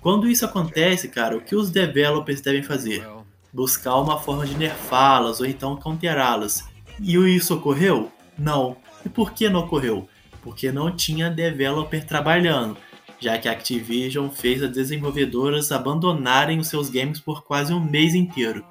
Quando 0.01 0.29
isso 0.29 0.45
acontece, 0.45 1.09
cara, 1.09 1.37
o 1.37 1.41
que 1.41 1.57
os 1.57 1.71
developers 1.71 2.41
devem 2.41 2.63
fazer? 2.63 3.07
Buscar 3.53 3.97
uma 3.97 4.19
forma 4.19 4.47
de 4.47 4.57
nerfá-las 4.57 5.41
ou 5.41 5.47
então 5.47 5.77
counterá-las. 5.77 6.65
E 7.01 7.17
isso 7.17 7.55
ocorreu? 7.55 8.11
Não. 8.39 8.77
E 9.05 9.09
por 9.09 9.33
que 9.33 9.49
não 9.49 9.61
ocorreu? 9.61 10.09
Porque 10.43 10.71
não 10.71 10.95
tinha 10.95 11.29
developer 11.29 12.05
trabalhando, 12.05 12.77
já 13.19 13.37
que 13.37 13.49
a 13.49 13.53
Activision 13.53 14.29
fez 14.29 14.63
as 14.63 14.71
desenvolvedoras 14.71 15.73
abandonarem 15.73 16.59
os 16.59 16.69
seus 16.69 16.89
games 16.89 17.19
por 17.19 17.43
quase 17.43 17.73
um 17.73 17.81
mês 17.81 18.15
inteiro. 18.15 18.65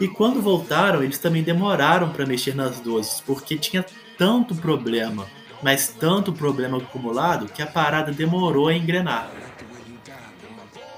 E 0.00 0.08
quando 0.08 0.42
voltaram, 0.42 1.02
eles 1.02 1.18
também 1.18 1.42
demoraram 1.42 2.10
para 2.10 2.26
mexer 2.26 2.54
nas 2.54 2.80
doses, 2.80 3.20
porque 3.20 3.56
tinha 3.56 3.84
tanto 4.18 4.54
problema, 4.54 5.26
mas 5.62 5.88
tanto 5.88 6.32
problema 6.32 6.78
acumulado 6.78 7.48
que 7.48 7.62
a 7.62 7.66
parada 7.66 8.12
demorou 8.12 8.68
a 8.68 8.74
engrenar. 8.74 9.30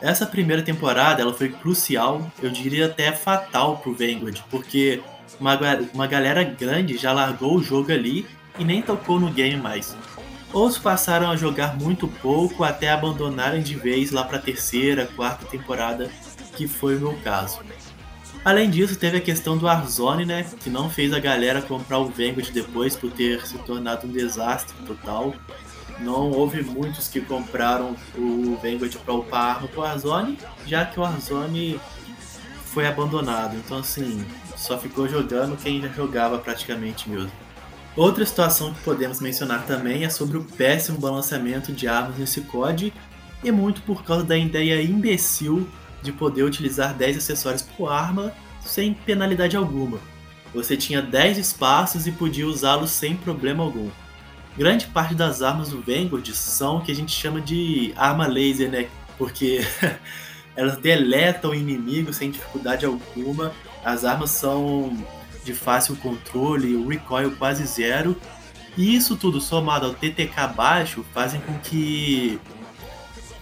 Essa 0.01 0.27
primeira 0.27 0.63
temporada 0.63 1.23
ela 1.23 1.35
foi 1.35 1.49
crucial, 1.49 2.31
eu 2.41 2.51
diria 2.51 2.87
até 2.87 3.13
fatal 3.13 3.79
pro 3.79 3.95
Vanguard, 3.95 4.41
porque 4.51 5.03
uma, 5.41 5.59
uma 5.93 6.07
galera 6.07 6.45
grande 6.45 6.97
já 6.97 7.13
largou 7.13 7.57
o 7.57 7.63
jogo 7.63 7.93
ali 7.93 8.27
e 8.59 8.65
nem 8.65 8.81
tocou 8.81 9.19
no 9.19 9.31
game 9.31 9.57
mais. 9.57 9.97
Outros 10.53 10.79
passaram 10.79 11.31
a 11.31 11.37
jogar 11.37 11.77
muito 11.77 12.09
pouco 12.09 12.65
até 12.65 12.91
abandonarem 12.91 13.63
de 13.63 13.75
vez 13.75 14.11
lá 14.11 14.25
para 14.25 14.39
a 14.39 14.41
terceira, 14.41 15.07
quarta 15.15 15.45
temporada, 15.47 16.11
que 16.57 16.67
foi 16.67 16.97
o 16.97 17.01
meu 17.01 17.15
caso. 17.23 17.61
Além 18.45 18.71
disso, 18.71 18.97
teve 18.97 19.19
a 19.19 19.21
questão 19.21 19.59
do 19.59 19.67
Warzone, 19.67 20.25
né, 20.25 20.47
que 20.61 20.71
não 20.71 20.89
fez 20.89 21.13
a 21.13 21.19
galera 21.19 21.61
comprar 21.61 21.99
o 21.99 22.07
Vanguard 22.07 22.51
depois 22.51 22.97
por 22.97 23.11
ter 23.11 23.45
se 23.47 23.59
tornado 23.59 24.07
um 24.07 24.11
desastre 24.13 24.75
total. 24.87 25.35
Não 26.01 26.31
houve 26.31 26.63
muitos 26.63 27.09
que 27.09 27.21
compraram 27.21 27.97
o 28.17 28.57
Vanguard 28.63 28.95
para 28.99 29.15
upar 29.15 29.67
pro 29.69 29.81
Warzone, 29.81 30.39
já 30.67 30.85
que 30.85 30.99
o 30.99 31.03
Warzone 31.03 31.81
foi 32.67 32.87
abandonado. 32.87 33.57
Então, 33.57 33.79
assim, 33.79 34.25
só 34.57 34.79
ficou 34.79 35.09
jogando 35.09 35.57
quem 35.57 35.81
já 35.81 35.89
jogava 35.89 36.39
praticamente 36.39 37.09
mesmo. 37.09 37.33
Outra 37.97 38.25
situação 38.25 38.73
que 38.73 38.81
podemos 38.83 39.21
mencionar 39.21 39.67
também 39.67 40.05
é 40.05 40.11
sobre 40.11 40.39
o 40.39 40.45
péssimo 40.45 40.99
balanceamento 40.99 41.73
de 41.73 41.89
armas 41.89 42.17
nesse 42.17 42.43
COD, 42.43 42.93
e 43.43 43.51
muito 43.51 43.83
por 43.83 44.05
causa 44.05 44.25
da 44.25 44.37
ideia 44.37 44.83
imbecil 44.83 45.69
de 46.03 46.13
poder 46.13 46.43
utilizar 46.43 46.95
10 46.95 47.19
acessórios 47.19 47.63
por 47.63 47.91
arma 47.91 48.33
sem 48.65 48.95
penalidade 48.95 49.57
alguma. 49.57 49.99
Você 50.55 50.77
tinha 50.77 51.03
10 51.03 51.39
espaços 51.39 52.07
e 52.07 52.13
podia 52.13 52.47
usá-los 52.47 52.91
sem 52.91 53.17
problema 53.17 53.63
algum. 53.63 53.91
Grande 54.59 54.89
parte 54.89 55.15
das 55.15 55.41
armas 55.41 55.69
do 55.69 55.81
Vanguard 55.81 56.29
são 56.35 56.79
o 56.79 56.81
que 56.81 56.91
a 56.91 56.95
gente 56.95 57.13
chama 57.13 57.41
de 57.41 57.95
arma 57.97 58.27
laser, 58.27 58.69
né? 58.69 58.89
Porque 59.17 59.65
elas 60.57 60.77
deletam 60.79 61.53
o 61.53 61.55
inimigo 61.55 62.13
sem 62.13 62.29
dificuldade 62.29 62.85
alguma. 62.85 63.53
As 63.85 64.05
armas 64.05 64.31
são 64.31 64.99
de 65.45 65.55
fácil 65.55 65.95
controle, 65.95 66.75
o 66.75 66.89
recoil 66.89 67.37
quase 67.37 67.65
zero. 67.67 68.17
E 68.77 68.97
isso 68.97 69.17
tudo 69.17 69.41
somado 69.41 69.87
ao 69.87 69.95
TTK 69.95 70.49
baixo 70.57 71.07
fazem 71.15 71.41
com 71.41 71.57
que 71.61 72.41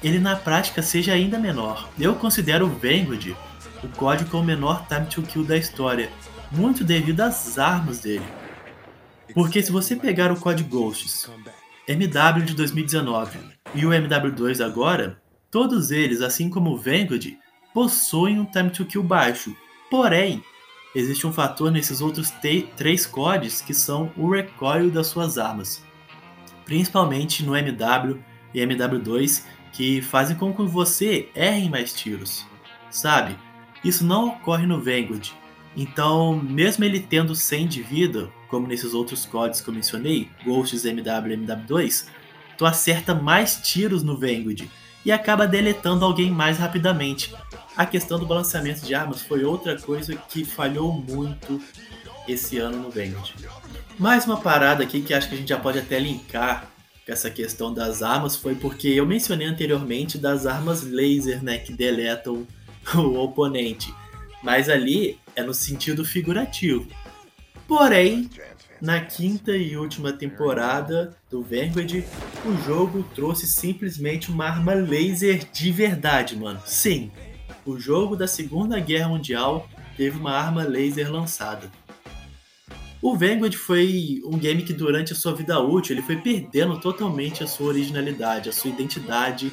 ele 0.05 0.19
na 0.19 0.37
prática 0.37 0.83
seja 0.83 1.15
ainda 1.15 1.39
menor. 1.39 1.89
Eu 1.99 2.15
considero 2.17 2.67
o 2.67 2.69
Vanguard 2.69 3.35
o 3.83 3.89
código 3.97 4.29
com 4.29 4.41
o 4.41 4.45
menor 4.45 4.87
time 4.87 5.07
to 5.07 5.23
kill 5.23 5.45
da 5.45 5.57
história, 5.57 6.11
muito 6.53 6.85
devido 6.85 7.23
às 7.23 7.59
armas 7.59 8.01
dele. 8.01 8.27
Porque 9.37 9.63
se 9.63 9.71
você 9.71 9.95
pegar 9.95 10.33
o 10.33 10.41
COD 10.41 10.63
Ghosts, 10.63 11.29
MW 11.87 12.43
de 12.43 12.55
2019 12.55 13.39
e 13.75 13.85
o 13.85 13.91
MW2 13.91 14.65
agora, 14.65 15.21
todos 15.51 15.91
eles, 15.91 16.23
assim 16.23 16.49
como 16.49 16.71
o 16.71 16.79
Vanguard, 16.79 17.37
possuem 17.75 18.41
um 18.41 18.47
time 18.47 18.71
to 18.71 18.87
kill 18.87 19.03
baixo. 19.03 19.55
Porém, 19.91 20.43
existe 20.95 21.27
um 21.27 21.35
fator 21.35 21.71
nesses 21.71 22.01
outros 22.01 22.33
três 22.79 23.05
CODs 23.05 23.61
que 23.61 23.75
são 23.75 24.11
o 24.17 24.31
recoil 24.31 24.91
das 24.91 25.09
suas 25.09 25.37
armas. 25.37 25.85
Principalmente 26.65 27.45
no 27.45 27.55
MW 27.55 28.19
e 28.55 28.61
MW2, 28.61 29.45
que 29.71 30.01
fazem 30.01 30.35
com 30.35 30.55
que 30.55 30.63
você 30.63 31.29
erre 31.35 31.69
mais 31.69 31.93
tiros, 31.93 32.47
sabe? 32.91 33.37
Isso 33.85 34.03
não 34.03 34.29
ocorre 34.29 34.67
no 34.67 34.81
Vanguard. 34.81 35.31
Então, 35.77 36.37
mesmo 36.37 36.85
ele 36.85 37.01
tendo 37.01 37.35
100 37.35 37.69
de 37.69 37.83
vida, 37.83 38.31
como 38.49 38.67
nesses 38.67 38.95
outros 38.95 39.27
códigos 39.27 39.61
que 39.61 39.69
eu 39.69 39.75
mencionei, 39.75 40.31
Ghosts 40.45 40.85
MW 40.85 41.35
e 41.35 41.37
MW2, 41.37 42.07
tu 42.57 42.65
acerta 42.65 43.15
mais 43.15 43.57
tiros 43.57 44.03
no 44.03 44.19
Vanguard 44.19 44.67
e 45.05 45.13
acaba 45.13 45.47
deletando 45.47 46.05
alguém 46.05 46.31
mais 46.31 46.59
rapidamente. 46.59 47.35
A 47.77 47.85
questão 47.85 48.19
do 48.19 48.27
balanceamento 48.27 48.87
de 48.87 48.95
armas 48.95 49.23
foi 49.23 49.45
outra 49.45 49.79
coisa 49.79 50.17
que 50.17 50.45
falhou 50.45 50.93
muito 50.93 51.61
esse 52.27 52.59
ano 52.59 52.79
no 52.79 52.91
Vanguard. 52.91 53.35
Mais 53.99 54.25
uma 54.25 54.39
parada 54.39 54.83
aqui 54.83 55.03
que 55.03 55.13
acho 55.13 55.29
que 55.29 55.35
a 55.35 55.39
gente 55.39 55.49
já 55.49 55.59
pode 55.59 55.79
até 55.79 55.99
linkar 55.99 56.71
essa 57.07 57.31
questão 57.31 57.73
das 57.73 58.03
armas 58.03 58.35
foi 58.35 58.57
porque 58.57 58.89
eu 58.89 59.07
mencionei 59.07 59.47
anteriormente 59.47 60.19
das 60.19 60.45
armas 60.45 60.83
laser, 60.83 61.43
né, 61.43 61.59
que 61.59 61.73
deletam 61.73 62.47
o 62.97 63.19
oponente. 63.21 63.95
Mas 64.47 64.69
ali 64.69 65.19
é 65.35 65.43
no 65.43 65.53
sentido 65.53 66.05
figurativo. 66.05 66.87
Porém, 67.67 68.31
na 68.81 69.01
quinta 69.01 69.51
e 69.57 69.77
última 69.77 70.13
temporada 70.13 71.17
do 71.29 71.43
Vanguard, 71.43 72.05
o 72.45 72.57
jogo 72.65 73.03
trouxe 73.13 73.45
simplesmente 73.49 74.31
uma 74.31 74.45
arma 74.47 74.73
laser 74.73 75.51
de 75.51 75.73
verdade, 75.73 76.37
mano. 76.37 76.63
Sim, 76.65 77.11
o 77.65 77.77
jogo 77.77 78.15
da 78.15 78.29
Segunda 78.29 78.79
Guerra 78.79 79.09
Mundial 79.09 79.69
teve 79.97 80.17
uma 80.17 80.31
arma 80.31 80.63
laser 80.63 81.11
lançada. 81.11 81.69
O 83.03 83.17
Vanguard 83.17 83.55
foi 83.55 84.23
um 84.25 84.39
game 84.39 84.63
que 84.63 84.73
durante 84.73 85.13
a 85.13 85.17
sua 85.17 85.35
vida 85.35 85.59
útil 85.59 85.97
ele 85.97 86.07
foi 86.07 86.19
perdendo 86.19 86.79
totalmente 86.79 87.43
a 87.43 87.49
sua 87.49 87.67
originalidade, 87.67 88.49
a 88.49 88.53
sua 88.53 88.71
identidade, 88.71 89.53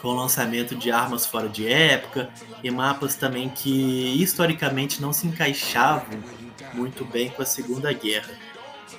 com 0.00 0.08
o 0.08 0.14
lançamento 0.14 0.74
de 0.74 0.90
armas 0.90 1.26
fora 1.26 1.48
de 1.48 1.68
época 1.68 2.30
e 2.62 2.70
mapas 2.70 3.14
também 3.14 3.48
que 3.48 4.22
historicamente 4.22 5.00
não 5.00 5.12
se 5.12 5.26
encaixavam 5.26 6.18
muito 6.72 7.04
bem 7.04 7.30
com 7.30 7.42
a 7.42 7.46
Segunda 7.46 7.92
Guerra. 7.92 8.32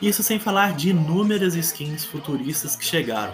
Isso 0.02 0.24
sem 0.24 0.40
falar 0.40 0.74
de 0.76 0.90
inúmeras 0.90 1.56
skins 1.56 2.04
futuristas 2.06 2.76
que 2.76 2.86
chegaram. 2.86 3.34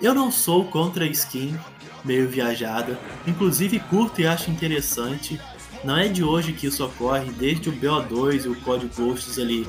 Eu 0.00 0.14
não 0.14 0.30
sou 0.30 0.64
contra 0.64 1.06
skin 1.06 1.58
meio 2.04 2.28
viajada, 2.28 2.98
inclusive 3.26 3.78
curto 3.78 4.20
e 4.20 4.26
acho 4.26 4.50
interessante, 4.50 5.40
não 5.84 5.96
é 5.96 6.08
de 6.08 6.22
hoje 6.22 6.52
que 6.52 6.66
isso 6.66 6.84
ocorre, 6.84 7.30
desde 7.32 7.68
o 7.68 7.72
BO2 7.72 8.44
e 8.44 8.48
o 8.48 8.60
Código 8.60 8.92
Ghosts 8.94 9.38
ali, 9.38 9.66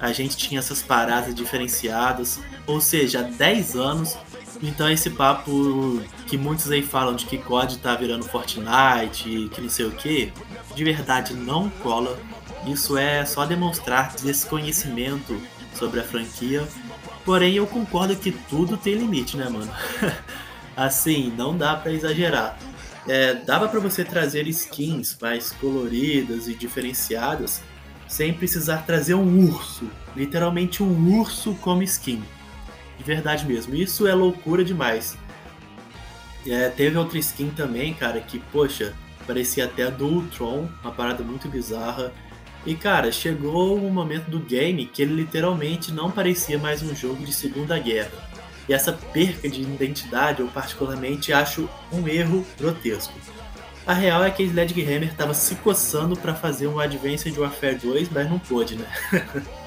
a 0.00 0.12
gente 0.12 0.36
tinha 0.36 0.58
essas 0.58 0.82
paradas 0.82 1.32
diferenciadas, 1.32 2.40
ou 2.66 2.80
seja, 2.80 3.20
há 3.20 3.22
10 3.22 3.76
anos. 3.76 4.18
Então 4.60 4.90
esse 4.90 5.10
papo 5.10 6.02
que 6.26 6.36
muitos 6.36 6.70
aí 6.70 6.82
falam 6.82 7.14
de 7.14 7.26
que 7.26 7.38
COD 7.38 7.78
tá 7.78 7.94
virando 7.94 8.24
Fortnite, 8.24 9.48
que 9.52 9.60
não 9.60 9.68
sei 9.68 9.86
o 9.86 9.92
que, 9.92 10.32
de 10.74 10.84
verdade 10.84 11.34
não 11.34 11.68
cola. 11.68 12.18
Isso 12.66 12.96
é 12.96 13.24
só 13.24 13.44
demonstrar 13.44 14.14
desconhecimento 14.16 15.40
sobre 15.74 16.00
a 16.00 16.04
franquia. 16.04 16.66
Porém, 17.24 17.54
eu 17.54 17.66
concordo 17.66 18.14
que 18.16 18.32
tudo 18.32 18.76
tem 18.76 18.94
limite, 18.94 19.36
né, 19.36 19.48
mano? 19.48 19.72
assim, 20.76 21.32
não 21.36 21.56
dá 21.56 21.76
para 21.76 21.92
exagerar 21.92 22.58
é, 23.08 23.34
dava 23.34 23.68
para 23.68 23.80
você 23.80 24.04
trazer 24.04 24.46
skins 24.48 25.16
mais 25.20 25.52
coloridas 25.52 26.48
e 26.48 26.54
diferenciadas 26.54 27.62
sem 28.06 28.32
precisar 28.32 28.84
trazer 28.84 29.14
um 29.14 29.48
urso, 29.48 29.88
literalmente 30.14 30.82
um 30.82 31.18
urso 31.18 31.54
como 31.60 31.82
skin. 31.82 32.22
De 33.02 33.06
verdade 33.06 33.44
mesmo, 33.46 33.74
isso 33.74 34.06
é 34.06 34.14
loucura 34.14 34.64
demais. 34.64 35.18
É, 36.46 36.68
teve 36.68 36.96
outra 36.96 37.18
skin 37.18 37.50
também, 37.50 37.92
cara, 37.92 38.20
que, 38.20 38.38
poxa, 38.38 38.94
parecia 39.26 39.64
até 39.64 39.90
do 39.90 40.06
Ultron, 40.06 40.68
uma 40.82 40.92
parada 40.92 41.24
muito 41.24 41.48
bizarra. 41.48 42.12
E, 42.64 42.76
cara, 42.76 43.10
chegou 43.10 43.76
um 43.76 43.90
momento 43.90 44.30
do 44.30 44.38
game 44.38 44.86
que 44.86 45.02
ele 45.02 45.14
literalmente 45.14 45.90
não 45.90 46.12
parecia 46.12 46.58
mais 46.58 46.80
um 46.80 46.94
jogo 46.94 47.24
de 47.24 47.32
Segunda 47.32 47.76
Guerra 47.76 48.32
e 48.68 48.72
essa 48.72 48.92
perca 48.92 49.48
de 49.48 49.62
identidade 49.62 50.40
eu 50.40 50.48
particularmente 50.48 51.32
acho 51.32 51.68
um 51.90 52.06
erro 52.06 52.46
grotesco. 52.56 53.14
A 53.84 53.92
real 53.92 54.22
é 54.22 54.30
que 54.30 54.44
Sledgehammer 54.44 55.10
estava 55.10 55.34
se 55.34 55.56
coçando 55.56 56.16
para 56.16 56.34
fazer 56.34 56.68
um 56.68 56.78
Advanced 56.78 57.36
Warfare 57.36 57.74
2, 57.74 58.10
mas 58.10 58.30
não 58.30 58.38
pôde, 58.38 58.76
né? 58.76 58.86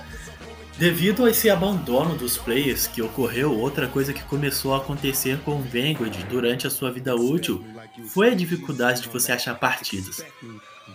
Devido 0.77 1.24
a 1.24 1.29
esse 1.29 1.50
abandono 1.50 2.17
dos 2.17 2.38
players 2.38 2.86
que 2.86 3.01
ocorreu, 3.01 3.58
outra 3.58 3.88
coisa 3.88 4.12
que 4.12 4.24
começou 4.24 4.74
a 4.74 4.77
acontecer 4.77 5.39
com 5.39 5.55
o 5.55 5.62
Vanguard 5.62 6.13
durante 6.27 6.67
a 6.67 6.70
sua 6.70 6.91
vida 6.91 7.15
útil 7.15 7.63
foi 8.10 8.32
a 8.32 8.36
dificuldade 8.36 9.01
de 9.01 9.08
você 9.08 9.32
achar 9.32 9.58
partidas. 9.58 10.25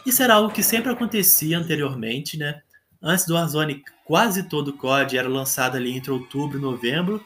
Isso 0.04 0.22
era 0.22 0.34
algo 0.34 0.52
que 0.52 0.62
sempre 0.62 0.92
acontecia 0.92 1.58
anteriormente, 1.58 2.36
né? 2.36 2.60
Antes 3.02 3.24
do 3.24 3.32
Warzone, 3.32 3.82
quase 4.04 4.42
todo 4.42 4.68
o 4.68 4.76
COD 4.76 5.16
era 5.16 5.28
lançado 5.28 5.78
ali 5.78 5.96
entre 5.96 6.10
outubro 6.10 6.58
e 6.58 6.60
novembro, 6.60 7.24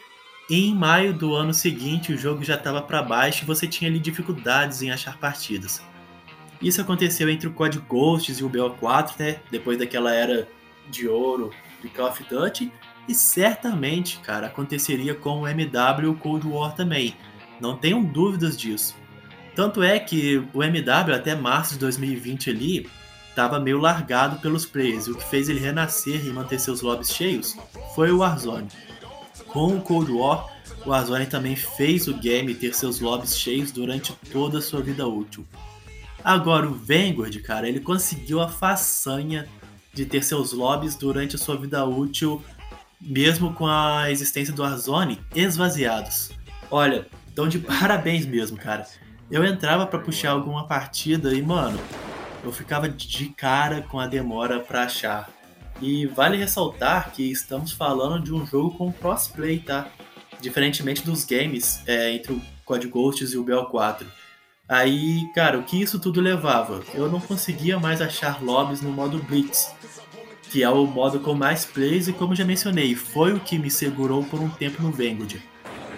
e 0.48 0.68
em 0.68 0.74
maio 0.74 1.12
do 1.12 1.34
ano 1.34 1.52
seguinte 1.52 2.12
o 2.12 2.18
jogo 2.18 2.44
já 2.44 2.54
estava 2.54 2.80
para 2.80 3.02
baixo 3.02 3.42
e 3.42 3.46
você 3.46 3.66
tinha 3.66 3.90
ali 3.90 3.98
dificuldades 3.98 4.80
em 4.80 4.92
achar 4.92 5.18
partidas. 5.18 5.82
Isso 6.62 6.80
aconteceu 6.80 7.28
entre 7.28 7.48
o 7.48 7.52
COD 7.52 7.80
Ghosts 7.80 8.38
e 8.38 8.44
o 8.44 8.48
BO4, 8.48 9.18
né? 9.18 9.40
Depois 9.50 9.76
daquela 9.76 10.14
era 10.14 10.46
de 10.88 11.08
ouro 11.08 11.50
de 11.84 11.90
Call 11.90 12.08
of 12.08 12.24
Duty, 12.24 12.72
e 13.06 13.14
certamente, 13.14 14.18
cara, 14.20 14.46
aconteceria 14.46 15.14
com 15.14 15.42
o 15.42 15.48
MW 15.48 16.14
Cold 16.16 16.46
War 16.46 16.74
também. 16.74 17.14
Não 17.60 17.76
tenham 17.76 18.02
dúvidas 18.02 18.56
disso. 18.56 18.94
Tanto 19.54 19.82
é 19.82 19.98
que 19.98 20.42
o 20.52 20.62
MW 20.62 21.14
até 21.14 21.34
março 21.34 21.74
de 21.74 21.80
2020 21.80 22.50
ali 22.50 22.90
estava 23.28 23.60
meio 23.60 23.78
largado 23.78 24.40
pelos 24.40 24.64
players, 24.64 25.06
e 25.06 25.10
o 25.10 25.16
que 25.16 25.24
fez 25.24 25.48
ele 25.48 25.60
renascer 25.60 26.24
e 26.24 26.30
manter 26.30 26.58
seus 26.58 26.80
lobbies 26.80 27.10
cheios 27.10 27.56
foi 27.94 28.10
o 28.10 28.18
Warzone. 28.18 28.68
Com 29.46 29.76
o 29.76 29.80
Cold 29.80 30.10
War, 30.10 30.48
o 30.84 30.90
Warzone 30.90 31.26
também 31.26 31.54
fez 31.54 32.08
o 32.08 32.14
game 32.14 32.54
ter 32.54 32.74
seus 32.74 33.00
lobbies 33.00 33.38
cheios 33.38 33.70
durante 33.70 34.12
toda 34.32 34.58
a 34.58 34.62
sua 34.62 34.80
vida 34.80 35.06
útil. 35.06 35.46
Agora 36.24 36.66
o 36.66 36.74
Vanguard, 36.74 37.36
cara, 37.42 37.68
ele 37.68 37.80
conseguiu 37.80 38.40
a 38.40 38.48
façanha 38.48 39.46
de 39.94 40.04
ter 40.04 40.22
seus 40.22 40.52
lobbies 40.52 40.96
durante 40.96 41.36
a 41.36 41.38
sua 41.38 41.56
vida 41.56 41.84
útil, 41.84 42.42
mesmo 43.00 43.52
com 43.54 43.66
a 43.66 44.10
existência 44.10 44.52
do 44.52 44.62
Warzone 44.62 45.20
esvaziados. 45.34 46.30
Olha, 46.70 47.06
então 47.32 47.48
de 47.48 47.58
parabéns 47.58 48.26
mesmo, 48.26 48.56
cara. 48.56 48.86
Eu 49.30 49.44
entrava 49.44 49.86
para 49.86 49.98
puxar 49.98 50.30
alguma 50.30 50.66
partida 50.66 51.34
e, 51.34 51.42
mano, 51.42 51.78
eu 52.42 52.52
ficava 52.52 52.88
de 52.88 53.28
cara 53.30 53.82
com 53.82 53.98
a 53.98 54.06
demora 54.06 54.60
para 54.60 54.84
achar. 54.84 55.30
E 55.80 56.06
vale 56.06 56.36
ressaltar 56.36 57.10
que 57.12 57.30
estamos 57.30 57.72
falando 57.72 58.22
de 58.22 58.32
um 58.32 58.46
jogo 58.46 58.76
com 58.76 58.92
crossplay, 58.92 59.58
tá? 59.58 59.88
Diferentemente 60.40 61.02
dos 61.02 61.24
games 61.24 61.82
é, 61.86 62.12
entre 62.12 62.32
o 62.32 62.42
Code 62.64 62.86
Ghosts 62.86 63.32
e 63.32 63.38
o 63.38 63.44
BO4. 63.44 64.06
Aí, 64.68 65.30
cara, 65.34 65.58
o 65.58 65.62
que 65.62 65.80
isso 65.80 65.98
tudo 65.98 66.22
levava? 66.22 66.82
Eu 66.94 67.10
não 67.10 67.20
conseguia 67.20 67.78
mais 67.78 68.00
achar 68.00 68.42
lobbies 68.42 68.80
no 68.80 68.90
modo 68.90 69.18
Blitz, 69.18 69.70
que 70.50 70.62
é 70.62 70.70
o 70.70 70.86
modo 70.86 71.20
com 71.20 71.34
mais 71.34 71.66
plays 71.66 72.08
e 72.08 72.12
como 72.14 72.34
já 72.34 72.46
mencionei, 72.46 72.94
foi 72.94 73.34
o 73.34 73.40
que 73.40 73.58
me 73.58 73.70
segurou 73.70 74.24
por 74.24 74.40
um 74.40 74.48
tempo 74.48 74.82
no 74.82 74.90
Vanguard. 74.90 75.36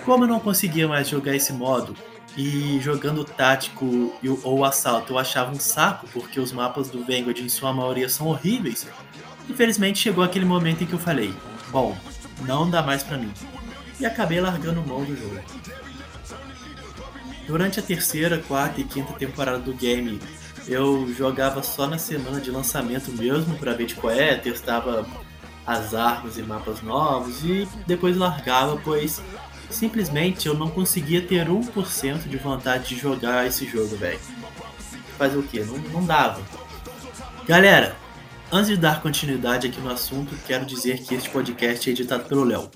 Como 0.04 0.24
eu 0.24 0.28
não 0.28 0.40
conseguia 0.40 0.88
mais 0.88 1.08
jogar 1.08 1.36
esse 1.36 1.52
modo, 1.52 1.94
e 2.36 2.78
jogando 2.80 3.24
tático 3.24 4.12
ou 4.42 4.64
assalto 4.64 5.12
eu 5.12 5.18
achava 5.18 5.52
um 5.52 5.60
saco, 5.60 6.06
porque 6.12 6.40
os 6.40 6.52
mapas 6.52 6.90
do 6.90 7.04
Vanguard 7.04 7.38
em 7.38 7.48
sua 7.48 7.72
maioria 7.72 8.08
são 8.08 8.26
horríveis, 8.26 8.86
infelizmente 9.48 10.00
chegou 10.00 10.22
aquele 10.22 10.44
momento 10.44 10.82
em 10.82 10.86
que 10.86 10.92
eu 10.92 10.98
falei, 10.98 11.32
bom, 11.70 11.96
não 12.40 12.68
dá 12.68 12.82
mais 12.82 13.02
para 13.02 13.16
mim. 13.16 13.32
E 13.98 14.04
acabei 14.04 14.40
largando 14.40 14.82
mão 14.82 15.04
do 15.04 15.16
jogo. 15.16 15.40
Durante 17.46 17.78
a 17.78 17.82
terceira, 17.82 18.38
quarta 18.38 18.80
e 18.80 18.84
quinta 18.84 19.12
temporada 19.12 19.58
do 19.58 19.72
game, 19.72 20.20
eu 20.66 21.12
jogava 21.14 21.62
só 21.62 21.86
na 21.86 21.96
semana 21.96 22.40
de 22.40 22.50
lançamento 22.50 23.12
mesmo 23.12 23.56
para 23.56 23.72
ver 23.72 23.86
de 23.86 23.94
qual 23.94 24.12
é, 24.12 24.34
testava 24.34 25.06
as 25.64 25.94
armas 25.94 26.36
e 26.38 26.42
mapas 26.42 26.82
novos 26.82 27.44
e 27.44 27.68
depois 27.86 28.16
largava, 28.16 28.76
pois 28.82 29.22
simplesmente 29.70 30.46
eu 30.46 30.54
não 30.54 30.68
conseguia 30.68 31.22
ter 31.22 31.48
1% 31.48 32.28
de 32.28 32.36
vontade 32.36 32.88
de 32.88 32.96
jogar 33.00 33.46
esse 33.46 33.64
jogo, 33.64 33.96
velho. 33.96 34.18
Fazer 35.16 35.36
o 35.36 35.42
que? 35.42 35.60
Não, 35.60 35.78
não 35.78 36.04
dava. 36.04 36.42
Galera, 37.46 37.96
antes 38.50 38.68
de 38.68 38.76
dar 38.76 39.00
continuidade 39.00 39.68
aqui 39.68 39.80
no 39.80 39.90
assunto, 39.90 40.36
quero 40.46 40.66
dizer 40.66 40.98
que 40.98 41.14
este 41.14 41.30
podcast 41.30 41.88
é 41.88 41.92
editado 41.92 42.24
pelo 42.24 42.44
Léo. 42.44 42.68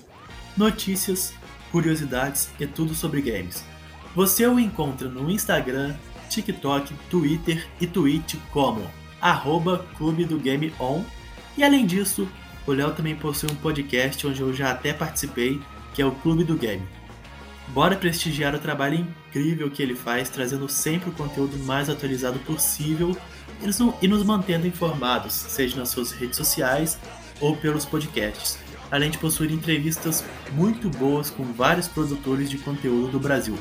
Notícias, 0.55 1.33
curiosidades 1.71 2.49
e 2.59 2.65
tudo 2.65 2.95
sobre 2.95 3.21
games. 3.21 3.70
Você 4.15 4.45
o 4.45 4.59
encontra 4.59 5.07
no 5.07 5.31
Instagram, 5.31 5.95
TikTok, 6.29 6.93
Twitter 7.09 7.67
e 7.79 7.87
Twitch 7.87 8.35
como 8.51 8.85
arroba 9.21 9.85
Clube 9.97 10.25
do 10.25 10.37
Game 10.37 10.73
On. 10.79 11.03
E 11.57 11.63
além 11.63 11.85
disso, 11.85 12.27
o 12.65 12.71
Léo 12.71 12.91
também 12.91 13.15
possui 13.15 13.49
um 13.51 13.55
podcast 13.55 14.25
onde 14.27 14.41
eu 14.41 14.53
já 14.53 14.71
até 14.71 14.93
participei, 14.93 15.61
que 15.93 16.01
é 16.01 16.05
o 16.05 16.11
Clube 16.11 16.43
do 16.43 16.57
Game. 16.57 16.85
Bora 17.69 17.95
prestigiar 17.95 18.53
o 18.53 18.59
trabalho 18.59 18.95
incrível 18.95 19.71
que 19.71 19.81
ele 19.81 19.95
faz, 19.95 20.29
trazendo 20.29 20.67
sempre 20.67 21.09
o 21.09 21.13
conteúdo 21.13 21.57
mais 21.59 21.89
atualizado 21.89 22.39
possível 22.39 23.15
e 24.01 24.07
nos 24.07 24.23
mantendo 24.23 24.67
informados, 24.67 25.33
seja 25.33 25.77
nas 25.77 25.89
suas 25.89 26.11
redes 26.11 26.35
sociais 26.35 26.97
ou 27.39 27.55
pelos 27.55 27.85
podcasts, 27.85 28.57
além 28.89 29.09
de 29.09 29.17
possuir 29.17 29.51
entrevistas 29.51 30.23
muito 30.51 30.89
boas 30.89 31.29
com 31.29 31.43
vários 31.53 31.87
produtores 31.87 32.49
de 32.49 32.57
conteúdo 32.57 33.09
do 33.09 33.19
Brasil. 33.19 33.57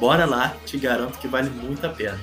Bora 0.00 0.24
lá, 0.24 0.56
te 0.64 0.78
garanto 0.78 1.18
que 1.18 1.28
vale 1.28 1.50
muito 1.50 1.86
a 1.86 1.90
pena. 1.90 2.18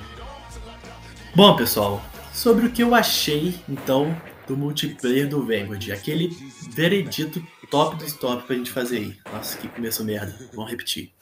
Bom, 1.32 1.54
pessoal, 1.54 2.02
sobre 2.32 2.66
o 2.66 2.72
que 2.72 2.82
eu 2.82 2.92
achei 2.92 3.54
então 3.68 4.20
do 4.48 4.56
multiplayer 4.56 5.28
do 5.28 5.46
Vanguard, 5.46 5.88
aquele 5.92 6.36
veredito 6.70 7.40
top 7.70 7.96
dos 7.96 8.14
top 8.14 8.44
pra 8.44 8.56
gente 8.56 8.72
fazer 8.72 8.96
aí. 8.96 9.16
Nossa, 9.32 9.56
que 9.56 9.68
começo 9.68 10.04
merda. 10.04 10.36
Vamos 10.52 10.68
repetir. 10.68 11.12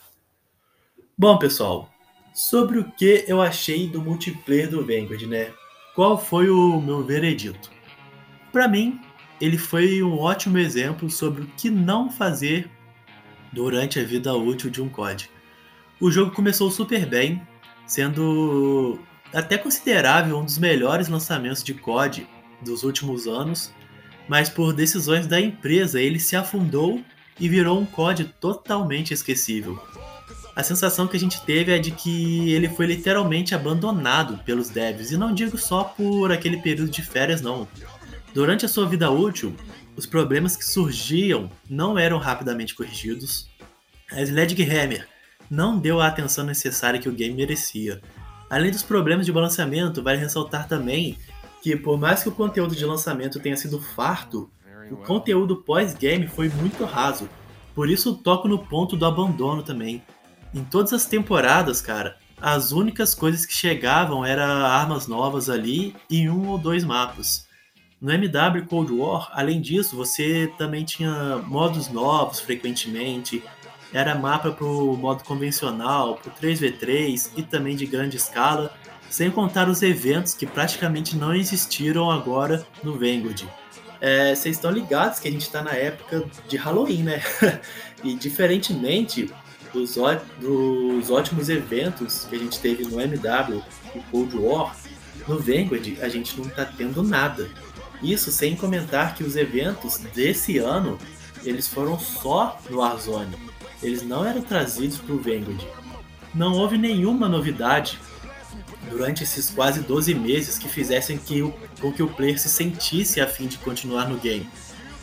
Bom, 1.19 1.39
pessoal, 1.39 1.93
sobre 2.33 2.79
o 2.79 2.91
que 2.93 3.27
eu 3.29 3.43
achei 3.43 3.87
do 3.87 4.01
multiplayer 4.01 4.71
do 4.71 4.81
Vanguard, 4.81 5.23
né? 5.25 5.53
Qual 5.95 6.17
foi 6.17 6.49
o 6.49 6.81
meu 6.81 7.05
veredito? 7.05 7.71
Para 8.51 8.67
mim, 8.67 8.99
ele 9.39 9.59
foi 9.59 10.03
um 10.03 10.19
ótimo 10.19 10.57
exemplo 10.57 11.11
sobre 11.11 11.43
o 11.43 11.47
que 11.49 11.69
não 11.69 12.11
fazer 12.11 12.71
durante 13.53 13.99
a 14.01 14.05
vida 14.05 14.35
útil 14.35 14.71
de 14.71 14.81
um 14.81 14.89
COD. 14.89 15.36
O 15.99 16.11
jogo 16.11 16.31
começou 16.31 16.71
super 16.71 17.07
bem, 17.07 17.41
sendo 17.87 18.99
até 19.33 19.57
considerável 19.57 20.39
um 20.39 20.45
dos 20.45 20.59
melhores 20.59 21.09
lançamentos 21.09 21.65
de 21.65 21.73
COD 21.73 22.27
dos 22.63 22.83
últimos 22.83 23.27
anos, 23.27 23.73
mas 24.29 24.51
por 24.51 24.75
decisões 24.75 25.27
da 25.27 25.41
empresa 25.41 26.01
ele 26.01 26.21
se 26.21 26.37
afundou 26.37 27.03
e 27.41 27.49
virou 27.49 27.81
um 27.81 27.87
COD 27.87 28.25
totalmente 28.39 29.15
esquecível. 29.15 29.83
A 30.55 30.63
sensação 30.63 31.07
que 31.07 31.17
a 31.17 31.21
gente 31.21 31.41
teve 31.43 31.73
é 31.73 31.79
de 31.79 31.91
que 31.91 32.53
ele 32.53 32.69
foi 32.69 32.87
literalmente 32.87 33.55
abandonado 33.55 34.43
pelos 34.45 34.69
devs, 34.69 35.13
e 35.13 35.17
não 35.17 35.33
digo 35.33 35.57
só 35.57 35.85
por 35.85 36.31
aquele 36.31 36.59
período 36.59 36.91
de 36.91 37.03
férias 37.03 37.41
não. 37.41 37.67
Durante 38.35 38.67
a 38.67 38.69
sua 38.69 38.87
vida 38.87 39.11
útil, 39.11 39.57
os 39.97 40.05
problemas 40.05 40.57
que 40.57 40.65
surgiam 40.65 41.51
não 41.71 41.99
eram 41.99 42.19
rapidamente 42.19 42.75
corrigidos. 42.75 43.49
A 44.13 44.21
Sledgehammer 44.23 45.09
não 45.51 45.79
deu 45.79 46.01
a 46.01 46.07
atenção 46.07 46.45
necessária 46.45 47.01
que 47.01 47.09
o 47.09 47.13
game 47.13 47.35
merecia. 47.35 48.01
Além 48.49 48.71
dos 48.71 48.83
problemas 48.83 49.27
de 49.27 49.33
balanceamento, 49.33 50.03
vale 50.03 50.19
ressaltar 50.19 50.69
também 50.69 51.19
que, 51.63 51.77
por 51.77 51.99
mais 51.99 52.23
que 52.23 52.29
o 52.29 52.33
conteúdo 52.33 52.77
de 52.77 52.85
lançamento 52.85 53.41
tenha 53.41 53.57
sido 53.57 53.81
farto, 53.81 54.51
o 54.91 54.97
conteúdo 54.97 55.57
pós-game 55.57 56.29
foi 56.29 56.49
muito 56.49 56.85
raso. 56.85 57.29
Por 57.75 57.91
isso 57.91 58.15
toco 58.15 58.47
no 58.47 58.59
ponto 58.59 58.97
do 58.97 59.05
abandono 59.05 59.63
também. 59.63 60.03
Em 60.55 60.65
todas 60.65 60.93
as 60.93 61.07
temporadas, 61.07 61.81
cara, 61.81 62.17
as 62.41 62.71
únicas 62.71 63.15
coisas 63.15 63.45
que 63.45 63.53
chegavam 63.53 64.25
eram 64.25 64.45
armas 64.45 65.07
novas 65.07 65.51
ali 65.51 65.95
e 66.09 66.29
um 66.29 66.49
ou 66.49 66.59
dois 66.59 66.85
mapas. 66.85 67.47
No 68.01 68.13
MW 68.13 68.67
Cold 68.67 68.93
War, 68.93 69.31
além 69.33 69.61
disso, 69.61 69.97
você 69.97 70.53
também 70.59 70.85
tinha 70.85 71.39
modos 71.39 71.89
novos 71.89 72.41
frequentemente, 72.41 73.43
era 73.93 74.15
mapa 74.15 74.51
para 74.51 74.67
o 74.67 74.97
modo 74.97 75.25
convencional, 75.25 76.17
para 76.17 76.31
o 76.31 76.35
3v3 76.35 77.31
e 77.37 77.43
também 77.43 77.77
de 77.77 77.87
grande 77.87 78.17
escala, 78.17 78.75
sem 79.09 79.31
contar 79.31 79.69
os 79.69 79.83
eventos 79.83 80.35
que 80.35 80.47
praticamente 80.47 81.17
não 81.17 81.35
existiram 81.35 82.11
agora 82.11 82.67
no 82.83 82.95
Vanguard. 82.95 83.45
É, 84.01 84.35
vocês 84.35 84.57
estão 84.57 84.71
ligados 84.71 85.19
que 85.19 85.29
a 85.29 85.31
gente 85.31 85.43
está 85.43 85.63
na 85.63 85.73
época 85.73 86.25
de 86.49 86.57
Halloween, 86.57 87.05
né? 87.05 87.23
e 88.05 88.15
diferentemente 88.15 89.31
dos, 89.73 89.97
dos 90.41 91.11
ótimos 91.11 91.49
eventos 91.49 92.25
que 92.25 92.37
a 92.37 92.39
gente 92.39 92.61
teve 92.61 92.85
no 92.85 93.01
MW 93.01 93.63
e 93.95 94.01
Cold 94.11 94.37
War, 94.37 94.77
no 95.27 95.39
Vanguard 95.39 95.99
a 96.03 96.09
gente 96.09 96.39
não 96.39 96.47
está 96.47 96.65
tendo 96.65 97.03
nada. 97.03 97.49
Isso 98.03 98.31
sem 98.31 98.55
comentar 98.55 99.15
que 99.15 99.25
os 99.25 99.37
eventos 99.37 99.99
desse 100.15 100.59
ano 100.59 100.99
eles 101.43 101.67
foram 101.67 101.99
só 101.99 102.61
no 102.69 102.79
Warzone 102.79 103.35
eles 103.83 104.03
não 104.03 104.25
eram 104.25 104.43
trazidos 104.43 104.99
para 104.99 105.15
o 105.15 105.19
Vanguard. 105.19 105.63
Não 106.35 106.53
houve 106.53 106.77
nenhuma 106.77 107.29
novidade 107.29 107.99
durante 108.91 109.23
esses 109.23 109.51
quase 109.51 109.81
12 109.81 110.15
meses 110.15 110.59
que 110.59 110.69
fizessem 110.69 111.19
que 111.19 111.43
o, 111.43 111.53
com 111.81 111.93
que 111.93 112.03
o 112.03 112.09
player 112.09 112.39
se 112.39 112.49
sentisse 112.49 113.21
a 113.21 113.27
fim 113.27 113.47
de 113.47 113.59
continuar 113.59 114.09
no 114.09 114.19
game. 114.19 114.49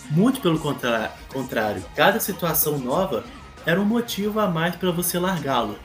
Muito 0.10 0.42
pelo 0.42 0.60
contrário, 0.60 1.84
cada 1.96 2.20
situação 2.20 2.78
nova 2.78 3.24
era 3.66 3.80
um 3.80 3.86
motivo 3.86 4.40
a 4.40 4.48
mais 4.48 4.76
para 4.76 4.92
você 4.92 5.18
largá-lo. 5.18 5.78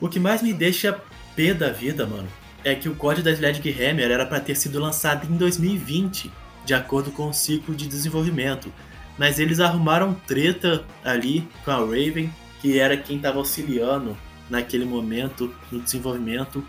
O 0.00 0.08
que 0.08 0.20
mais 0.20 0.42
me 0.42 0.52
deixa 0.52 1.00
pé 1.34 1.54
da 1.54 1.70
vida, 1.70 2.06
mano, 2.06 2.28
é 2.64 2.74
que 2.74 2.88
o 2.88 2.94
código 2.94 3.24
da 3.24 3.32
Sledgehammer 3.32 4.10
era 4.10 4.26
para 4.26 4.40
ter 4.40 4.56
sido 4.56 4.80
lançado 4.80 5.26
em 5.30 5.36
2020, 5.36 6.30
de 6.64 6.74
acordo 6.74 7.10
com 7.10 7.28
o 7.28 7.34
ciclo 7.34 7.74
de 7.74 7.86
desenvolvimento, 7.86 8.72
mas 9.18 9.38
eles 9.38 9.60
arrumaram 9.60 10.14
treta 10.26 10.84
ali 11.04 11.48
com 11.64 11.70
a 11.70 11.76
Raven, 11.76 12.32
que 12.60 12.78
era 12.78 12.96
quem 12.96 13.16
estava 13.16 13.38
auxiliando 13.38 14.16
naquele 14.48 14.84
momento 14.84 15.54
no 15.70 15.80
desenvolvimento, 15.80 16.64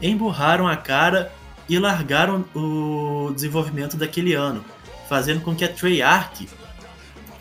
emburraram 0.00 0.66
a 0.66 0.76
cara 0.76 1.32
e 1.68 1.78
largaram 1.78 2.44
o 2.54 3.30
desenvolvimento 3.34 3.96
daquele 3.96 4.34
ano, 4.34 4.64
fazendo 5.08 5.40
com 5.40 5.54
que 5.54 5.64
a 5.64 5.68
Treyarch, 5.68 6.48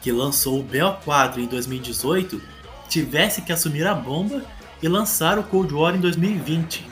que 0.02 0.12
lançou 0.12 0.60
o 0.60 0.64
BO4 0.64 1.38
em 1.38 1.46
2018, 1.46 2.42
tivesse 2.88 3.42
que 3.42 3.52
assumir 3.52 3.88
a 3.88 3.94
bomba 3.94 4.44
e 4.82 4.88
lançar 4.88 5.38
o 5.40 5.44
Cold 5.44 5.74
War 5.74 5.96
em 5.96 6.00
2020. 6.00 6.88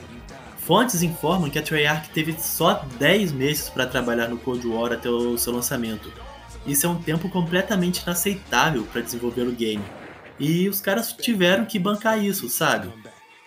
Fontes 0.58 1.02
informam 1.02 1.48
que 1.48 1.58
a 1.58 1.62
Treyarch 1.62 2.10
teve 2.10 2.34
só 2.38 2.84
10 2.98 3.32
meses 3.32 3.68
para 3.70 3.86
trabalhar 3.86 4.28
no 4.28 4.36
Cold 4.36 4.66
War 4.66 4.92
até 4.92 5.08
o 5.08 5.38
seu 5.38 5.52
lançamento. 5.52 6.12
Isso 6.68 6.86
é 6.86 6.88
um 6.88 7.00
tempo 7.00 7.30
completamente 7.30 8.02
inaceitável 8.02 8.84
para 8.84 9.00
desenvolver 9.00 9.42
o 9.42 9.52
game. 9.52 9.82
E 10.38 10.68
os 10.68 10.80
caras 10.80 11.12
tiveram 11.12 11.64
que 11.64 11.78
bancar 11.78 12.22
isso, 12.22 12.48
sabe? 12.48 12.92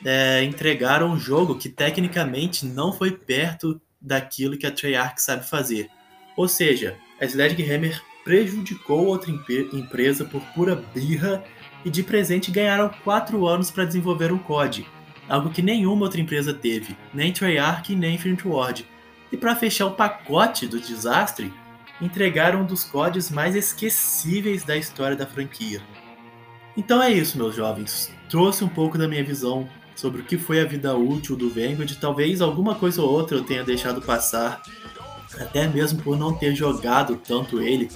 É, 0.03 0.43
entregaram 0.43 1.11
um 1.11 1.19
jogo 1.19 1.55
que 1.55 1.69
tecnicamente 1.69 2.65
não 2.65 2.91
foi 2.91 3.11
perto 3.11 3.79
daquilo 4.01 4.57
que 4.57 4.65
a 4.65 4.71
Treyarch 4.71 5.21
sabe 5.21 5.47
fazer. 5.47 5.89
Ou 6.35 6.47
seja, 6.47 6.97
a 7.21 7.25
Sledgehammer 7.25 8.01
prejudicou 8.23 9.05
outra 9.05 9.31
empresa 9.31 10.25
por 10.25 10.41
pura 10.55 10.75
birra 10.75 11.43
e 11.85 11.89
de 11.89 12.01
presente 12.01 12.51
ganharam 12.51 12.89
4 13.03 13.47
anos 13.47 13.69
para 13.69 13.85
desenvolver 13.85 14.31
um 14.31 14.39
COD, 14.39 14.87
algo 15.29 15.51
que 15.51 15.61
nenhuma 15.61 16.03
outra 16.03 16.21
empresa 16.21 16.53
teve, 16.53 16.97
nem 17.13 17.31
Treyarch 17.31 17.95
nem 17.95 18.15
Infinite 18.15 18.47
Ward. 18.47 18.87
E 19.31 19.37
para 19.37 19.55
fechar 19.55 19.85
o 19.85 19.91
pacote 19.91 20.67
do 20.67 20.79
desastre, 20.79 21.53
entregaram 22.01 22.61
um 22.61 22.65
dos 22.65 22.83
CODs 22.83 23.29
mais 23.29 23.55
esquecíveis 23.55 24.63
da 24.63 24.75
história 24.75 25.15
da 25.15 25.25
franquia. 25.25 25.81
Então 26.75 27.01
é 27.01 27.11
isso, 27.11 27.37
meus 27.37 27.55
jovens. 27.55 28.11
Trouxe 28.29 28.63
um 28.63 28.69
pouco 28.69 28.97
da 28.97 29.07
minha 29.07 29.23
visão 29.23 29.69
sobre 29.95 30.21
o 30.21 30.25
que 30.25 30.37
foi 30.37 30.59
a 30.59 30.65
vida 30.65 30.95
útil 30.95 31.35
do 31.35 31.49
Vanguard. 31.49 31.95
Talvez 31.99 32.41
alguma 32.41 32.75
coisa 32.75 33.01
ou 33.01 33.09
outra 33.09 33.37
eu 33.37 33.43
tenha 33.43 33.63
deixado 33.63 34.01
passar, 34.01 34.61
até 35.39 35.67
mesmo 35.67 36.01
por 36.01 36.17
não 36.17 36.33
ter 36.33 36.55
jogado 36.55 37.15
tanto 37.17 37.61
ele 37.61 37.89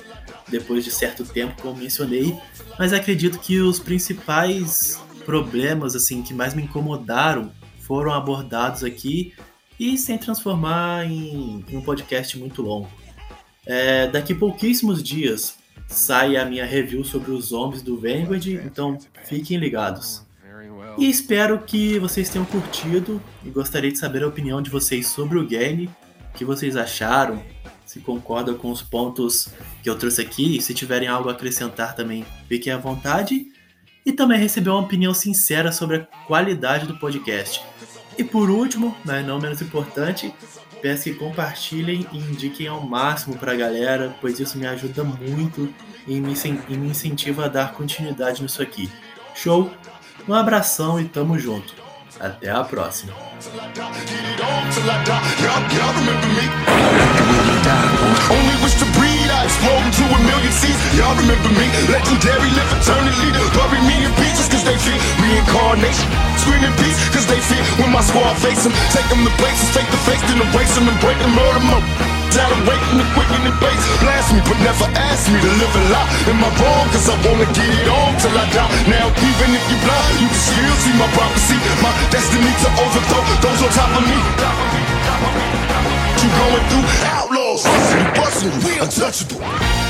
depois 0.48 0.84
de 0.84 0.91
certo 0.91 1.26
tempo, 1.26 1.62
como 1.62 1.78
mencionei. 1.78 2.38
Mas 2.78 2.94
acredito 2.94 3.39
que 3.39 3.60
os 3.60 3.80
principais 3.80 5.02
problemas 5.26 5.96
assim 5.96 6.22
que 6.22 6.34
mais 6.34 6.54
me 6.54 6.62
incomodaram 6.62 7.52
foram 7.80 8.13
abordados 8.13 8.84
aqui 8.84 9.34
e 9.80 9.98
sem 9.98 10.18
transformar 10.18 11.06
em, 11.06 11.65
em 11.68 11.78
um 11.78 11.82
podcast 11.82 12.38
muito 12.38 12.62
longo. 12.62 12.89
É, 13.65 14.08
daqui 14.08 14.36
pouquíssimos 14.36 15.01
dias 15.01 15.58
sai 15.88 16.38
a 16.38 16.45
minha 16.45 16.65
review 16.65 17.04
sobre 17.04 17.32
os 17.32 17.45
zombies 17.45 17.82
do 17.82 17.99
Vanguard, 17.99 18.45
então 18.47 18.97
fiquem 19.23 19.58
ligados. 19.58 20.23
E 20.97 21.10
espero 21.10 21.60
que 21.60 21.99
vocês 21.99 22.30
tenham 22.30 22.45
curtido 22.45 23.21
e 23.43 23.49
gostaria 23.49 23.91
de 23.91 23.97
saber 23.97 24.23
a 24.23 24.28
opinião 24.28 24.62
de 24.62 24.69
vocês 24.69 25.08
sobre 25.08 25.38
o 25.38 25.45
game, 25.45 25.89
o 26.34 26.38
que 26.38 26.45
vocês 26.45 26.78
acharam, 26.78 27.43
se 27.86 27.99
concordam 27.99 28.56
com 28.56 28.71
os 28.71 28.82
pontos 28.82 29.49
que 29.84 29.89
eu 29.89 29.97
trouxe 29.97 30.21
aqui, 30.21 30.62
se 30.62 30.73
tiverem 30.73 31.08
algo 31.08 31.30
a 31.30 31.34
acrescentar 31.34 31.95
também, 31.95 32.25
fiquem 32.47 32.71
à 32.71 32.78
vontade. 32.78 33.47
E 34.06 34.12
também 34.12 34.39
receber 34.39 34.69
uma 34.69 34.82
opinião 34.82 35.13
sincera 35.13 35.71
sobre 35.71 35.97
a 35.97 35.99
qualidade 36.28 36.86
do 36.86 36.97
podcast. 36.99 37.62
E 38.17 38.23
por 38.23 38.49
último, 38.49 38.95
mas 39.04 39.25
não 39.25 39.39
menos 39.39 39.62
importante, 39.62 40.34
peço 40.86 41.06
que 41.06 41.15
compartilhem 41.15 42.06
e 42.12 42.19
indiquem 42.19 42.67
ao 42.67 42.80
máximo 42.80 43.36
para 43.39 43.54
a 43.54 43.56
galera, 43.56 44.15
pois 44.21 44.39
isso 44.39 44.56
me 44.56 44.67
ajuda 44.67 45.04
muito 45.04 45.74
e 46.06 46.19
me, 46.19 46.36
e 46.69 46.78
me 46.78 46.89
incentiva 46.91 47.45
a 47.45 47.48
dar 47.48 47.74
continuidade 47.74 48.43
nisso 48.43 48.62
aqui. 48.62 48.88
Show? 49.34 49.71
Um 50.28 50.34
abração 50.36 51.00
e 51.00 51.06
tamo 51.06 51.39
junto. 51.39 51.74
Até 52.19 52.52
a 52.52 52.63
próxima. 52.63 53.13
Only 58.30 58.63
wish 58.63 58.76
to 58.76 58.86
breed, 58.95 59.14
I 59.36 59.43
explode 59.43 59.84
into 59.84 60.04
a 60.08 60.19
million 60.24 60.54
seeds. 60.56 60.80
Y'all 60.95 61.15
remember 61.19 61.52
me, 61.52 61.67
legendary, 61.91 62.50
live 62.56 62.71
eternally. 62.80 63.30
Bury 63.52 63.82
me 63.84 64.08
in 64.08 64.13
pieces, 64.15 64.48
cause 64.48 64.63
they 64.63 64.78
fear 64.80 64.95
reincarnation. 65.19 66.08
Screaming 66.39 66.76
peace, 66.80 67.00
cause 67.12 67.28
they 67.28 67.41
fear 67.43 67.63
when 67.84 67.91
my 67.91 68.00
squad 68.00 68.39
face 68.39 68.63
them. 68.63 68.71
Take 68.95 69.08
them 69.12 69.28
to 69.28 69.34
places, 69.36 69.67
take 69.76 69.89
the 69.91 70.00
face, 70.08 70.24
then 70.32 70.39
erase 70.39 70.74
them 70.80 70.88
and 70.88 71.00
break 71.04 71.19
them, 71.19 71.36
murder 71.36 71.60
them 71.60 72.15
out 72.36 72.52
of 72.52 72.67
waiting 72.67 73.00
to 73.00 73.08
quicken 73.15 73.41
the 73.48 73.54
base. 73.63 73.84
Blast 74.04 74.36
me, 74.36 74.43
but 74.43 74.60
never 74.60 74.88
ask 75.08 75.32
me 75.32 75.39
to 75.39 75.52
live 75.56 75.71
a 75.71 75.84
lie. 75.88 76.10
Am 76.28 76.43
I 76.43 76.50
wrong? 76.60 76.86
Cause 76.91 77.08
I 77.08 77.15
wanna 77.24 77.48
get 77.56 77.69
it 77.69 77.88
on 77.88 78.12
till 78.19 78.36
I 78.36 78.45
die. 78.52 78.71
Now, 78.91 79.08
even 79.08 79.50
if 79.56 79.63
you're 79.71 79.84
blind, 79.84 80.19
you 80.19 80.28
can 80.28 80.41
still 80.43 80.76
see 80.84 80.95
my 81.00 81.08
prophecy. 81.15 81.58
My 81.80 81.91
destiny 82.12 82.52
to 82.63 82.69
overthrow 82.76 83.24
those 83.39 83.62
on 83.63 83.71
top 83.71 83.91
of 83.95 84.04
me. 84.04 84.19
You 86.25 86.31
going 86.31 86.69
through 86.69 87.05
outlaws, 87.05 87.63
busting, 87.63 88.13
busting, 88.15 88.63
we 88.65 88.79
untouchable. 88.79 89.85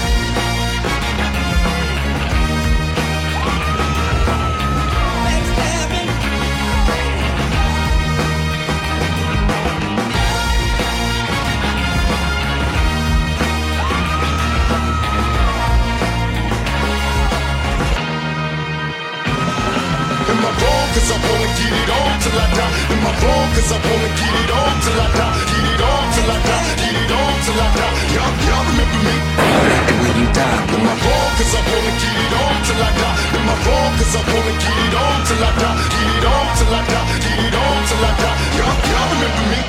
Till 35.36 35.44
I 35.44 35.52
die. 35.60 35.76
Get 35.92 36.16
it 36.16 36.26
on 36.26 36.46
till 36.58 36.74
I 36.74 36.82
die. 36.88 37.08
Get 37.20 37.40
it 37.46 37.56
on 37.56 37.78
till 37.90 38.06
I 38.06 38.12
die. 38.22 38.38
Y'all, 38.58 38.78
y'all 38.92 39.10
remember 39.14 39.46
me? 39.52 39.60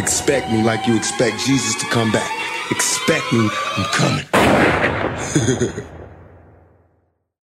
Expect 0.00 0.50
me 0.50 0.62
like 0.62 0.86
you 0.86 0.96
expect 0.96 1.38
Jesus 1.44 1.74
to 1.80 1.86
come 1.86 2.12
back. 2.12 2.30
Expect 2.70 3.32
me, 3.32 3.48
I'm 3.76 3.84
coming. 3.98 4.26